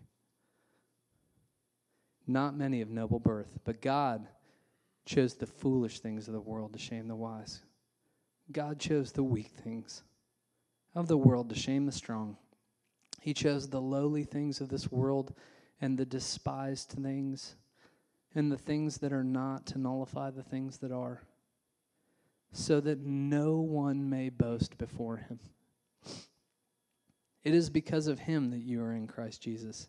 Not 2.26 2.56
many 2.56 2.80
of 2.80 2.90
noble 2.90 3.20
birth, 3.20 3.60
but 3.66 3.82
God 3.82 4.30
chose 5.06 5.34
the 5.34 5.46
foolish 5.46 6.00
things 6.00 6.30
of 6.30 6.34
the 6.34 6.40
world 6.40 6.72
to 6.72 6.80
shame 6.80 7.10
the 7.10 7.18
wise. 7.18 7.60
God 8.54 8.80
chose 8.80 9.12
the 9.12 9.26
weak 9.26 9.52
things 9.62 10.04
of 10.96 11.10
the 11.10 11.18
world 11.18 11.50
to 11.50 11.56
shame 11.56 11.86
the 11.86 11.92
strong. 11.92 12.38
He 13.20 13.34
chose 13.34 13.68
the 13.68 13.82
lowly 13.82 14.24
things 14.24 14.62
of 14.62 14.70
this 14.70 14.90
world 14.90 15.34
and 15.82 15.98
the 15.98 16.06
despised 16.06 16.92
things 16.92 17.58
and 18.34 18.50
the 18.50 18.58
things 18.58 19.00
that 19.00 19.12
are 19.12 19.26
not 19.26 19.66
to 19.66 19.80
nullify 19.80 20.32
the 20.32 20.44
things 20.44 20.78
that 20.78 20.94
are, 20.94 21.24
so 22.54 22.80
that 22.80 23.00
no 23.00 23.58
one 23.58 24.10
may 24.10 24.30
boast 24.30 24.78
before 24.78 25.18
him. 25.18 25.42
It 27.44 27.54
is 27.54 27.70
because 27.70 28.08
of 28.08 28.20
him 28.20 28.52
that 28.52 28.62
you 28.62 28.82
are 28.82 28.94
in 28.94 29.08
Christ 29.08 29.42
Jesus, 29.42 29.88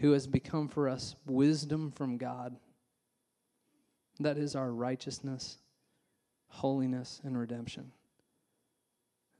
who 0.00 0.12
has 0.12 0.26
become 0.26 0.68
for 0.68 0.88
us 0.88 1.14
wisdom 1.26 1.92
from 1.92 2.16
God. 2.16 2.56
That 4.20 4.38
is 4.38 4.54
our 4.54 4.72
righteousness, 4.72 5.58
holiness, 6.48 7.20
and 7.24 7.36
redemption. 7.36 7.92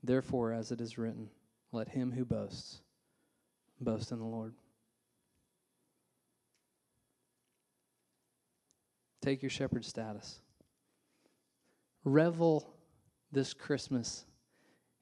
Therefore, 0.02 0.52
as 0.52 0.70
it 0.70 0.80
is 0.80 0.98
written, 0.98 1.30
let 1.72 1.88
him 1.88 2.12
who 2.12 2.24
boasts 2.24 2.80
boast 3.80 4.12
in 4.12 4.18
the 4.18 4.24
Lord. 4.24 4.54
Take 9.22 9.42
your 9.42 9.50
shepherd 9.50 9.84
status. 9.84 10.40
Revel 12.04 12.74
this 13.32 13.54
Christmas 13.54 14.26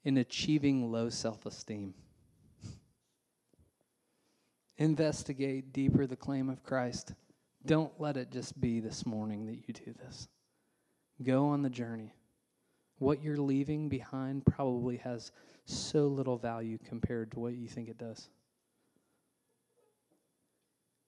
in 0.05 0.17
achieving 0.17 0.91
low 0.91 1.09
self 1.09 1.45
esteem. 1.45 1.93
Investigate 4.77 5.71
deeper 5.73 6.07
the 6.07 6.15
claim 6.15 6.49
of 6.49 6.63
Christ. 6.63 7.13
Don't 7.65 7.93
let 7.99 8.17
it 8.17 8.31
just 8.31 8.59
be 8.59 8.79
this 8.79 9.05
morning 9.05 9.45
that 9.45 9.67
you 9.67 9.73
do 9.73 9.93
this. 10.03 10.27
Go 11.21 11.47
on 11.47 11.61
the 11.61 11.69
journey. 11.69 12.13
What 12.97 13.23
you're 13.23 13.37
leaving 13.37 13.89
behind 13.89 14.45
probably 14.45 14.97
has 14.97 15.31
so 15.65 16.07
little 16.07 16.37
value 16.37 16.77
compared 16.83 17.31
to 17.31 17.39
what 17.39 17.53
you 17.53 17.67
think 17.67 17.89
it 17.89 17.97
does. 17.97 18.29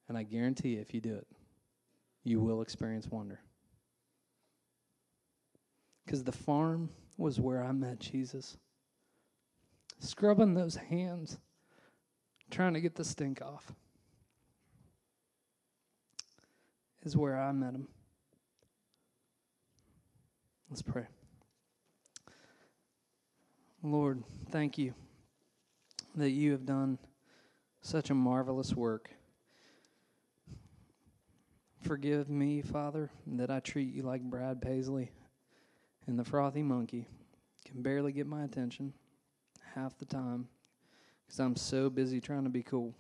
And 0.08 0.18
I 0.18 0.24
guarantee 0.24 0.76
you, 0.76 0.82
if 0.82 0.94
you 0.94 1.02
do 1.02 1.16
it, 1.16 1.28
you 2.24 2.40
will 2.40 2.62
experience 2.62 3.08
wonder. 3.08 3.40
Because 6.06 6.24
the 6.24 6.32
farm 6.32 6.90
was 7.18 7.40
where 7.40 7.64
I 7.64 7.72
met 7.72 8.00
Jesus. 8.00 8.58
Scrubbing 10.00 10.54
those 10.54 10.76
hands, 10.76 11.40
trying 12.50 12.74
to 12.74 12.82
get 12.82 12.96
the 12.96 13.04
stink 13.04 13.42
off, 13.42 13.72
is 17.04 17.16
where 17.16 17.40
I 17.40 17.52
met 17.52 17.74
him. 17.74 17.88
Let's 20.70 20.82
pray. 20.82 21.06
Lord, 23.84 24.24
thank 24.50 24.78
you 24.78 24.94
that 26.16 26.32
you 26.32 26.52
have 26.52 26.66
done 26.66 26.98
such 27.82 28.10
a 28.10 28.16
marvelous 28.16 28.74
work 28.74 29.12
Forgive 31.86 32.32
me, 32.32 32.64
Father, 32.64 33.12
that 33.28 33.52
I 33.52 33.60
treat 33.60 33.94
you 33.94 34.02
like 34.02 34.24
Brad 34.24 34.60
Paisley 34.60 35.12
and 36.08 36.18
the 36.18 36.24
frothy 36.24 36.64
monkey. 36.64 37.08
Can 37.64 37.84
barely 37.84 38.12
get 38.12 38.26
my 38.26 38.44
attention 38.44 38.92
half 39.76 39.96
the 40.00 40.06
time 40.06 40.48
because 41.26 41.40
I'm 41.40 41.56
so 41.56 41.90
busy 41.90 42.22
trying 42.22 42.44
to 42.44 42.50
be 42.50 42.64
cool. 42.64 42.94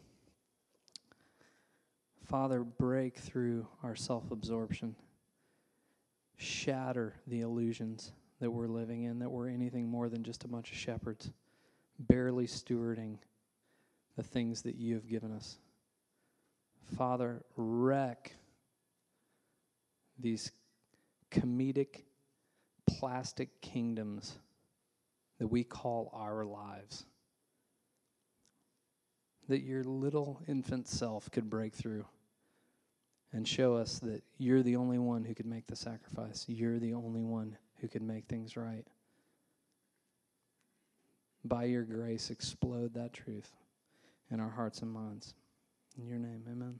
Father, 2.26 2.64
break 2.64 3.18
through 3.18 3.68
our 3.84 3.96
self 3.96 4.32
absorption, 4.32 4.96
shatter 6.38 7.14
the 7.28 7.42
illusions 7.42 8.12
that 8.40 8.50
we're 8.50 8.68
living 8.68 9.04
in, 9.04 9.20
that 9.20 9.30
we're 9.30 9.50
anything 9.50 9.88
more 9.88 10.10
than 10.10 10.24
just 10.24 10.44
a 10.44 10.48
bunch 10.48 10.72
of 10.72 10.78
shepherds, 10.78 11.32
barely 12.00 12.48
stewarding 12.48 13.18
the 14.18 14.24
things 14.24 14.64
that 14.64 14.76
you 14.76 14.96
have 14.96 15.08
given 15.08 15.32
us. 15.32 15.58
Father, 16.98 17.44
wreck 17.56 18.36
these 20.20 20.52
comedic 21.32 22.04
plastic 22.88 23.62
kingdoms 23.62 24.38
that 25.40 25.48
we 25.48 25.64
call 25.64 26.12
our 26.14 26.46
lives. 26.46 27.06
That 29.48 29.62
your 29.62 29.84
little 29.84 30.42
infant 30.48 30.88
self 30.88 31.30
could 31.32 31.50
break 31.50 31.74
through 31.74 32.06
and 33.32 33.48
show 33.48 33.76
us 33.76 34.00
that 34.00 34.24
you're 34.38 34.64
the 34.64 34.78
only 34.78 34.98
one 34.98 35.24
who 35.24 35.36
could 35.36 35.46
make 35.46 35.68
the 35.68 35.76
sacrifice. 35.76 36.46
You're 36.48 36.80
the 36.80 36.94
only 36.94 37.22
one 37.22 37.58
who 37.82 37.88
could 37.88 38.02
make 38.02 38.26
things 38.26 38.56
right. 38.56 38.86
By 41.44 41.66
your 41.66 41.84
grace, 41.84 42.30
explode 42.30 42.94
that 42.96 43.14
truth 43.14 43.52
in 44.32 44.40
our 44.40 44.50
hearts 44.50 44.82
and 44.82 44.92
minds. 44.92 45.36
In 45.98 46.08
your 46.08 46.18
name, 46.18 46.44
amen. 46.50 46.80